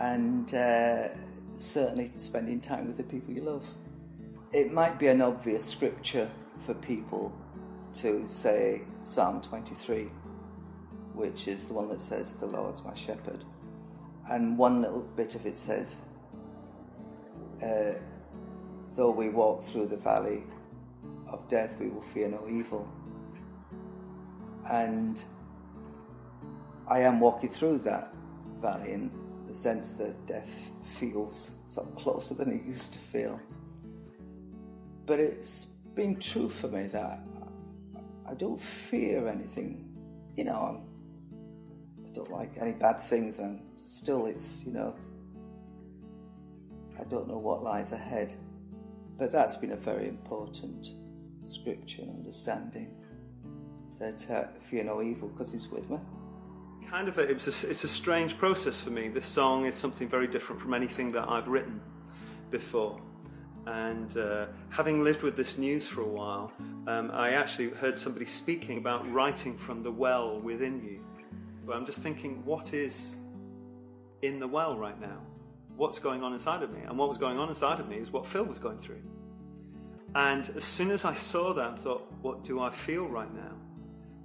And 0.02 0.54
uh, 0.54 1.08
certainly 1.58 2.12
spending 2.18 2.60
time 2.60 2.88
with 2.88 2.98
the 2.98 3.04
people 3.04 3.34
you 3.34 3.44
love. 3.44 3.66
It 4.52 4.74
might 4.74 5.00
be 5.00 5.08
an 5.08 5.22
obvious 5.22 5.64
scripture 5.64 6.30
for 6.66 6.74
people 6.74 7.34
to 7.94 8.28
say 8.28 8.82
psalm 9.04 9.40
23 9.42 10.10
which 11.14 11.48
is 11.48 11.70
the 11.70 11.74
one 11.74 11.88
that 11.90 12.02
says 12.02 12.34
the 12.34 12.46
lord's 12.48 12.84
my 12.84 12.94
shepherd. 12.96 13.46
And 14.30 14.58
one 14.58 14.82
little 14.82 15.02
bit 15.16 15.36
of 15.36 15.46
it 15.46 15.58
says 15.58 16.02
uh, 17.64 17.94
though 18.96 19.12
we 19.12 19.30
walk 19.30 19.64
through 19.64 19.88
the 19.88 19.98
valley 19.98 20.44
of 21.28 21.48
death, 21.48 21.78
we 21.80 21.90
will 21.90 22.02
fear 22.02 22.28
no 22.28 22.46
evil. 22.50 22.88
And 24.70 25.24
I 26.88 27.00
am 27.00 27.20
walking 27.20 27.50
through 27.50 27.80
that 27.80 28.14
valley 28.62 28.94
in 28.94 29.12
the 29.48 29.54
sense 29.54 29.96
that 29.96 30.26
death 30.26 30.72
feels 30.84 31.56
sort 31.68 31.88
of 31.88 31.96
closer 31.96 32.34
than 32.36 32.52
it 32.52 32.64
used 32.64 32.94
to 32.94 33.00
feel. 33.00 33.40
But 35.06 35.20
it's 35.20 35.66
been 35.96 36.20
true 36.20 36.50
for 36.50 36.68
me 36.68 36.88
that 36.88 37.20
I 38.30 38.34
don't 38.36 38.60
fear 38.60 39.28
anything. 39.28 39.90
You 40.36 40.46
know, 40.46 40.56
I'm 40.56 40.94
don't 42.14 42.32
like 42.32 42.52
any 42.62 42.74
bad 42.74 43.00
things, 43.00 43.40
and 43.40 43.60
still, 43.78 44.28
it's, 44.28 44.64
you 44.66 44.72
know, 44.72 44.96
I 47.00 47.04
don't 47.06 47.28
know 47.28 47.38
what 47.38 47.64
lies 47.64 47.92
ahead. 47.92 48.34
But 49.18 49.32
that's 49.32 49.56
been 49.56 49.72
a 49.72 49.78
very 49.78 50.08
important 50.08 50.88
scripture 51.44 52.02
and 52.02 52.12
understanding 52.12 52.96
that 54.00 54.30
uh, 54.30 54.60
fear 54.60 54.84
no 54.84 55.02
evil 55.02 55.30
because 55.30 55.52
he's 55.52 55.70
with 55.70 55.90
me. 55.90 56.00
Kind 56.90 57.08
of, 57.08 57.18
a, 57.18 57.30
it 57.30 57.34
was 57.34 57.64
a, 57.64 57.70
it's 57.70 57.84
a 57.84 57.88
strange 57.88 58.38
process 58.38 58.80
for 58.82 58.90
me. 58.90 59.08
This 59.08 59.26
song 59.26 59.66
is 59.66 59.76
something 59.76 60.08
very 60.08 60.28
different 60.28 60.62
from 60.62 60.74
anything 60.74 61.12
that 61.14 61.30
I've 61.30 61.48
written 61.48 61.80
before. 62.50 63.02
And 63.66 64.16
uh, 64.18 64.48
having 64.70 65.04
lived 65.04 65.24
with 65.24 65.38
this 65.38 65.58
news 65.58 65.88
for 65.88 66.02
a 66.02 66.08
while, 66.08 66.52
um, 66.88 67.12
I 67.14 67.32
actually 67.32 67.70
heard 67.70 67.98
somebody 67.98 68.26
speaking 68.26 68.78
about 68.78 69.10
writing 69.12 69.58
from 69.58 69.84
the 69.84 69.92
well 69.92 70.40
within 70.40 70.84
you. 70.84 71.06
But 71.66 71.78
I'm 71.78 71.86
just 71.86 72.00
thinking, 72.00 72.44
what 72.44 72.74
is 72.74 73.18
in 74.22 74.40
the 74.40 74.48
well 74.48 74.78
right 74.78 75.00
now? 75.00 75.22
What's 75.76 76.00
going 76.00 76.24
on 76.24 76.34
inside 76.34 76.64
of 76.64 76.72
me? 76.72 76.82
And 76.88 76.98
what 76.98 77.10
was 77.10 77.18
going 77.18 77.38
on 77.38 77.50
inside 77.50 77.80
of 77.80 77.90
me 77.90 77.98
is 77.98 78.12
what 78.12 78.26
Phil 78.26 78.46
was 78.46 78.60
going 78.60 78.78
through. 78.78 79.02
And 80.16 80.48
as 80.56 80.64
soon 80.64 80.92
as 80.92 81.06
I 81.06 81.14
saw 81.14 81.54
that, 81.54 81.72
I 81.72 81.76
thought, 81.76 82.12
what 82.22 82.44
do 82.44 82.62
I 82.62 82.70
feel 82.70 83.08
right 83.08 83.34
now? 83.34 83.56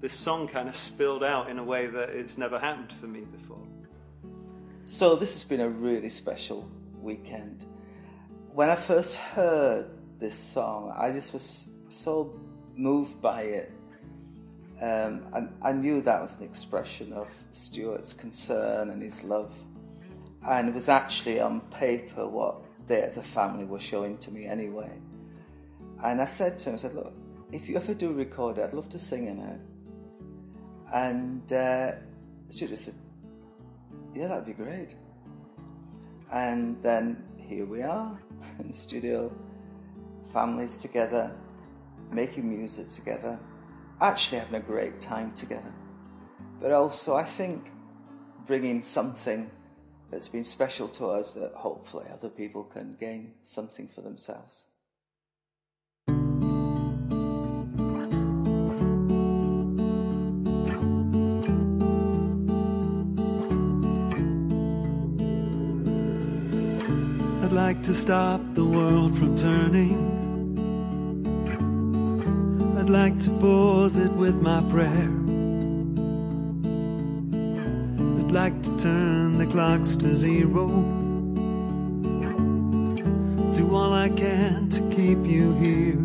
This 0.01 0.13
song 0.13 0.47
kind 0.47 0.69
of 0.69 0.77
spilled 0.77 1.25
out 1.25 1.49
in 1.49 1.59
a 1.59 1.65
way 1.65 1.87
that 1.87 2.11
it's 2.11 2.39
never 2.39 2.59
happened 2.59 2.93
for 2.93 3.07
me 3.07 3.23
before. 3.23 3.67
So, 4.85 5.17
this 5.17 5.33
has 5.35 5.45
been 5.45 5.61
a 5.61 5.69
really 5.69 6.09
special 6.09 6.71
weekend 7.01 7.67
when 8.59 8.71
I 8.71 8.75
first 8.75 9.15
heard 9.19 9.87
this 10.19 10.35
song, 10.35 10.93
I 10.99 11.13
just 11.13 11.33
was 11.33 11.69
so 11.87 12.41
moved 12.75 13.23
by 13.23 13.43
it. 13.43 13.73
Um, 14.81 15.27
and 15.33 15.55
I 15.63 15.71
knew 15.71 16.01
that 16.01 16.21
was 16.21 16.41
an 16.41 16.45
expression 16.45 17.13
of 17.13 17.29
Stuart's 17.53 18.13
concern 18.13 18.91
and 18.91 19.01
his 19.01 19.23
love. 19.23 19.55
And 20.47 20.69
it 20.69 20.75
was 20.75 20.89
actually 20.89 21.41
on 21.41 21.61
paper 21.63 22.27
what 22.27 22.63
they 22.87 23.03
as 23.03 23.17
a 23.17 23.23
family 23.23 23.65
were 23.65 23.81
showing 23.81 24.19
to 24.19 24.31
me 24.31 24.47
anyway. 24.47 24.91
And 26.03 26.21
I 26.21 26.27
said 26.27 26.59
to 26.61 26.71
him, 26.71 26.75
I 26.75 26.79
said, 26.79 26.95
look, 26.95 27.13
if 27.53 27.69
you 27.69 27.77
ever 27.77 27.95
do 27.95 28.13
record 28.13 28.59
it, 28.59 28.65
I'd 28.65 28.73
love 28.73 28.89
to 28.91 28.99
sing 28.99 29.27
in 29.27 29.39
it. 29.39 29.61
And 30.93 31.53
uh, 31.53 31.93
Stuart 32.49 32.79
said, 32.79 32.95
yeah, 34.15 34.29
that'd 34.29 34.47
be 34.47 34.53
great. 34.53 34.95
And 36.33 36.81
then 36.83 37.25
here 37.37 37.67
we 37.67 37.83
are 37.83 38.19
in 38.59 38.69
the 38.69 38.75
studio, 38.75 39.33
families 40.33 40.79
together, 40.79 41.33
making 42.13 42.49
music 42.49 42.89
together, 42.89 43.39
actually 44.01 44.39
having 44.39 44.57
a 44.57 44.61
great 44.65 45.01
time 45.01 45.33
together. 45.33 45.73
But 46.61 46.73
also, 46.73 47.17
I 47.17 47.25
think 47.25 47.73
bringing 48.47 48.83
something 48.83 49.51
that's 50.11 50.29
been 50.29 50.45
special 50.45 50.89
to 50.89 51.07
us 51.07 51.35
that 51.35 51.53
hopefully 51.55 52.07
other 52.13 52.29
people 52.31 52.65
can 52.65 52.97
gain 52.99 53.35
something 53.43 53.89
for 53.89 54.01
themselves. 54.01 54.67
I'd 67.45 67.53
like 67.53 67.83
to 67.83 67.95
stop 67.95 68.41
the 68.55 68.65
world 68.65 69.17
from 69.17 69.37
turning. 69.37 70.17
I'd 72.79 72.91
like 72.91 73.19
to 73.21 73.31
pause 73.39 73.99
it 73.99 74.13
with 74.13 74.41
my 74.41 74.63
prayer. 74.71 75.11
I'd 78.19 78.33
like 78.33 78.63
to 78.63 78.77
turn 78.79 79.28
the 79.39 79.47
clocks 79.47 79.95
to 79.95 80.17
zero. 80.17 80.67
Do 83.55 83.73
all 83.73 83.93
I 83.93 84.09
can 84.09 84.69
to 84.71 84.81
keep 84.91 85.19
you 85.19 85.55
here. 85.55 86.03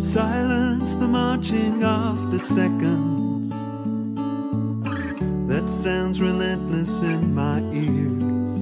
Silence 0.00 0.94
the 0.94 1.06
marching 1.06 1.84
of 1.84 2.32
the 2.32 2.40
seconds. 2.40 3.50
That 5.48 5.70
sounds 5.70 6.20
relentless 6.20 7.02
in 7.02 7.32
my 7.32 7.60
ears. 7.72 8.52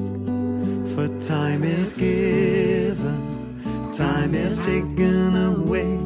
For 0.95 1.09
time 1.27 1.65
is 1.65 1.95
given, 1.95 3.63
time 3.91 4.35
is 4.35 4.59
taken 4.59 5.35
away. 5.35 5.97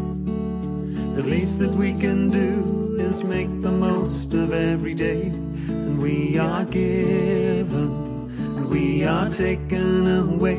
The 1.16 1.24
least 1.24 1.58
that 1.58 1.72
we 1.72 1.92
can 1.92 2.30
do 2.30 2.96
is 3.00 3.24
make 3.24 3.60
the 3.60 3.72
most 3.72 4.34
of 4.34 4.52
every 4.52 4.94
day. 4.94 5.32
And 5.68 6.00
we 6.00 6.38
are 6.38 6.64
given, 6.64 7.90
and 8.38 8.68
we 8.68 9.04
are 9.04 9.28
taken 9.28 10.06
away. 10.06 10.56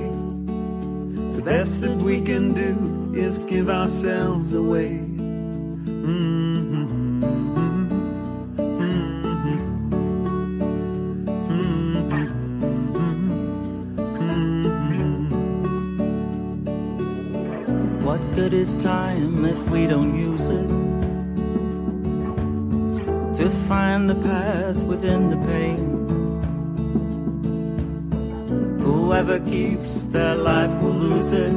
The 1.36 1.42
best 1.42 1.82
that 1.82 1.98
we 1.98 2.22
can 2.22 2.54
do 2.54 3.14
is 3.16 3.38
give 3.40 3.70
ourselves 3.70 4.54
away. 4.54 5.00
What 18.04 18.22
good 18.36 18.54
is 18.54 18.74
time 18.76 19.46
if 19.46 19.70
we 19.70 19.88
don't 19.88 20.16
use 20.16 20.50
it 20.50 20.87
to 23.38 23.50
find 23.52 24.10
the 24.10 24.16
path 24.16 24.82
within 24.82 25.30
the 25.30 25.38
pain. 25.46 25.78
Whoever 28.80 29.40
keeps 29.40 30.06
their 30.06 30.36
life 30.36 30.72
will 30.82 30.98
lose 31.08 31.32
it. 31.34 31.54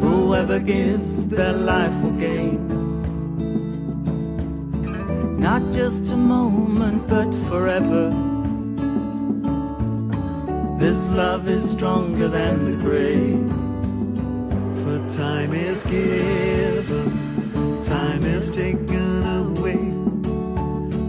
Whoever 0.00 0.58
gives 0.58 1.28
their 1.28 1.52
life 1.52 1.94
will 2.02 2.18
gain. 2.18 2.58
Not 5.38 5.70
just 5.70 6.12
a 6.12 6.16
moment, 6.16 7.06
but 7.06 7.30
forever. 7.50 8.08
This 10.78 11.10
love 11.10 11.46
is 11.46 11.70
stronger 11.70 12.28
than 12.28 12.64
the 12.64 12.76
grave. 12.86 13.52
For 14.82 14.98
time 15.14 15.52
is 15.52 15.82
given, 15.82 17.39
time 17.84 18.22
is 18.24 18.50
taken 18.50 19.24
away. 19.24 19.78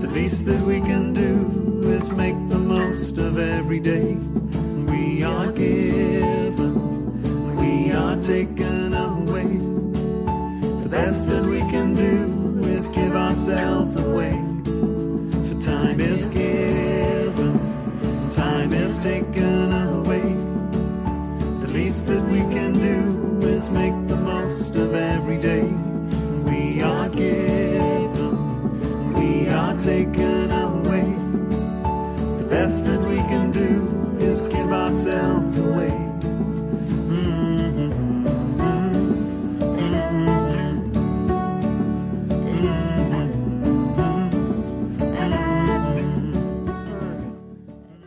The 0.01 0.09
least 0.13 0.45
that 0.45 0.61
we 0.61 0.79
can 0.79 1.11
do 1.13 1.81
is 1.89 2.11
make 2.11 2.35
the 2.49 2.57
most 2.57 3.17
of 3.17 3.37
every 3.37 3.79
day. 3.79 4.15
We 4.85 5.23
are 5.23 5.51
given, 5.51 6.75
we 7.55 7.91
are 7.91 8.15
taken 8.21 8.93
away. 8.93 9.57
The 10.83 10.89
best 10.89 11.27
that 11.27 11.43
we 11.43 11.59
can 11.71 11.93
do 11.93 12.59
is 12.69 12.87
give 12.87 13.15
ourselves 13.15 13.97
away. 13.97 14.31
For 15.47 15.61
time 15.61 15.99
is 15.99 16.25
given, 16.33 16.90
taken 29.83 30.51
away. 30.51 31.15
The 32.37 32.45
best 32.47 32.85
that 32.85 32.99
we 32.99 33.15
can 33.15 33.49
do 33.49 34.15
is 34.19 34.43
give 34.43 34.71
ourselves 34.71 35.57
away. 35.57 35.89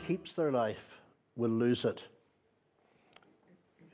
Keeps 0.06 0.34
their 0.34 0.52
life 0.52 1.00
will 1.34 1.50
lose 1.50 1.84
it. 1.84 2.04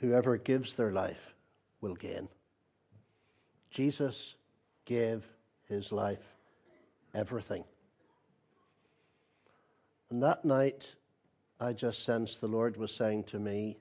Whoever 0.01 0.37
gives 0.37 0.75
their 0.75 0.93
life 0.93 1.33
will 1.81 1.95
gain. 1.95 2.29
Jesus 3.71 4.35
gave 4.85 5.25
his 5.67 5.93
life 5.93 6.30
everything. 7.15 7.65
And 10.11 10.23
that 10.23 10.45
night, 10.45 10.97
I 11.61 11.73
just 11.73 12.05
sensed 12.05 12.41
the 12.41 12.49
Lord 12.49 12.77
was 12.77 12.93
saying 12.93 13.25
to 13.25 13.39
me, 13.39 13.79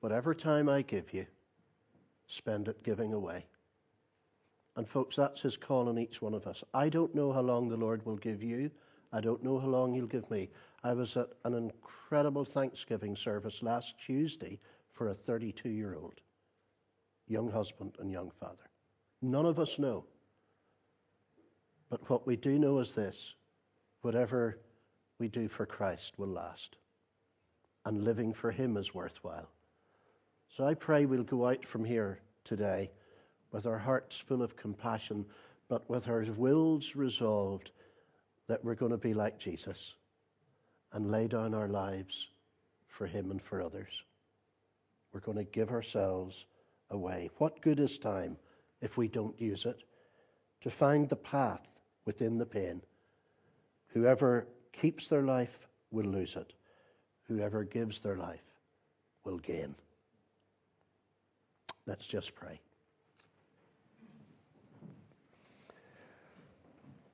Whatever 0.00 0.32
time 0.32 0.68
I 0.68 0.82
give 0.82 1.12
you, 1.12 1.26
spend 2.28 2.68
it 2.68 2.84
giving 2.84 3.12
away. 3.12 3.46
And, 4.76 4.88
folks, 4.88 5.16
that's 5.16 5.40
his 5.40 5.56
call 5.56 5.88
on 5.88 5.98
each 5.98 6.22
one 6.22 6.34
of 6.34 6.46
us. 6.46 6.62
I 6.72 6.88
don't 6.88 7.14
know 7.14 7.32
how 7.32 7.40
long 7.40 7.68
the 7.68 7.76
Lord 7.76 8.06
will 8.06 8.16
give 8.16 8.44
you. 8.44 8.70
I 9.12 9.20
don't 9.20 9.42
know 9.42 9.58
how 9.58 9.66
long 9.66 9.94
he'll 9.94 10.06
give 10.06 10.30
me. 10.30 10.50
I 10.84 10.92
was 10.92 11.16
at 11.16 11.30
an 11.44 11.54
incredible 11.54 12.44
Thanksgiving 12.44 13.16
service 13.16 13.60
last 13.60 13.96
Tuesday 13.98 14.60
for 14.92 15.08
a 15.08 15.14
32 15.14 15.68
year 15.68 15.96
old 15.96 16.20
young 17.26 17.50
husband 17.50 17.96
and 17.98 18.10
young 18.10 18.30
father. 18.38 18.70
None 19.20 19.46
of 19.46 19.58
us 19.58 19.78
know. 19.78 20.04
But 21.90 22.08
what 22.10 22.26
we 22.26 22.36
do 22.36 22.58
know 22.58 22.78
is 22.78 22.92
this 22.92 23.34
whatever 24.02 24.58
we 25.18 25.28
do 25.28 25.48
for 25.48 25.66
Christ 25.66 26.18
will 26.18 26.28
last, 26.28 26.76
and 27.84 28.04
living 28.04 28.32
for 28.32 28.50
Him 28.50 28.76
is 28.76 28.94
worthwhile. 28.94 29.48
So 30.56 30.66
I 30.66 30.74
pray 30.74 31.06
we'll 31.06 31.24
go 31.24 31.46
out 31.46 31.64
from 31.64 31.84
here 31.84 32.20
today 32.44 32.90
with 33.52 33.66
our 33.66 33.78
hearts 33.78 34.18
full 34.18 34.42
of 34.42 34.56
compassion, 34.56 35.24
but 35.68 35.88
with 35.88 36.08
our 36.08 36.24
wills 36.24 36.94
resolved 36.94 37.70
that 38.48 38.64
we're 38.64 38.74
going 38.74 38.92
to 38.92 38.98
be 38.98 39.14
like 39.14 39.38
Jesus 39.38 39.94
and 40.92 41.10
lay 41.10 41.26
down 41.26 41.54
our 41.54 41.68
lives 41.68 42.28
for 42.86 43.06
Him 43.06 43.30
and 43.30 43.42
for 43.42 43.62
others. 43.62 44.02
We're 45.12 45.20
going 45.20 45.38
to 45.38 45.44
give 45.44 45.70
ourselves 45.70 46.46
away. 46.90 47.30
What 47.38 47.60
good 47.60 47.80
is 47.80 47.98
time 47.98 48.36
if 48.80 48.96
we 48.96 49.08
don't 49.08 49.38
use 49.40 49.64
it? 49.64 49.82
To 50.62 50.70
find 50.70 51.08
the 51.08 51.16
path 51.16 51.66
within 52.08 52.38
the 52.38 52.46
pain. 52.46 52.80
Whoever 53.88 54.46
keeps 54.72 55.08
their 55.08 55.20
life 55.20 55.68
will 55.90 56.06
lose 56.06 56.36
it. 56.36 56.54
Whoever 57.24 57.64
gives 57.64 58.00
their 58.00 58.16
life 58.16 58.48
will 59.24 59.36
gain. 59.36 59.74
Let's 61.86 62.06
just 62.06 62.34
pray. 62.34 62.60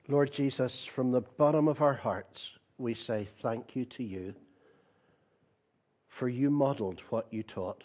Lord 0.07 0.31
Jesus, 0.31 0.85
from 0.85 1.11
the 1.11 1.19
bottom 1.19 1.67
of 1.67 1.81
our 1.81 1.95
hearts, 1.95 2.51
we 2.77 2.93
say 2.93 3.27
thank 3.41 3.75
you 3.75 3.83
to 3.83 4.03
you 4.03 4.33
for 6.07 6.29
you 6.29 6.49
modeled 6.49 7.01
what 7.09 7.27
you 7.31 7.43
taught. 7.43 7.83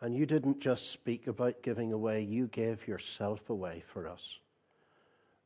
And 0.00 0.14
you 0.14 0.26
didn't 0.26 0.60
just 0.60 0.92
speak 0.92 1.26
about 1.26 1.60
giving 1.60 1.92
away, 1.92 2.22
you 2.22 2.46
gave 2.46 2.86
yourself 2.86 3.50
away 3.50 3.82
for 3.84 4.06
us. 4.06 4.38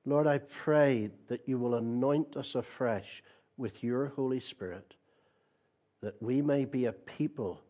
Lord, 0.04 0.26
I 0.26 0.38
pray 0.38 1.10
that 1.28 1.48
you 1.48 1.58
will 1.58 1.74
anoint 1.74 2.36
us 2.36 2.54
afresh 2.54 3.22
with 3.56 3.82
your 3.82 4.06
Holy 4.06 4.40
Spirit, 4.40 4.94
that 6.00 6.22
we 6.22 6.40
may 6.40 6.64
be 6.64 6.86
a 6.86 6.92
people 6.92 7.60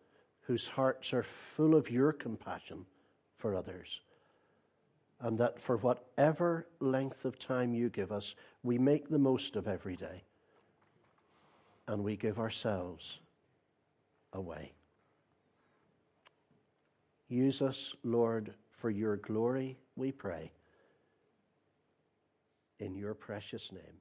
whose 0.43 0.69
hearts 0.69 1.13
are 1.13 1.25
full 1.57 1.75
of 1.75 1.91
your 1.91 2.13
compassion 2.13 2.87
for 3.37 3.55
others. 3.55 4.01
And 5.21 5.39
that 5.39 5.61
for 5.61 5.77
whatever 5.79 6.69
length 6.79 7.25
of 7.25 7.39
time 7.39 7.75
you 7.75 7.89
give 7.89 8.13
us, 8.13 8.35
we 8.63 8.79
make 8.79 9.09
the 9.09 9.19
most 9.19 9.57
of 9.57 9.67
every 9.67 9.97
day. 9.97 10.23
And 11.89 12.05
we 12.05 12.17
give 12.17 12.39
ourselves 12.39 13.19
away. 14.33 14.73
Use 17.29 17.61
us, 17.61 17.95
Lord, 18.05 18.55
for 18.71 18.91
your 18.91 19.17
glory, 19.17 19.77
we 19.97 20.13
pray. 20.13 20.53
In 22.81 22.95
your 22.95 23.15
precious 23.15 23.71
name. 23.73 24.01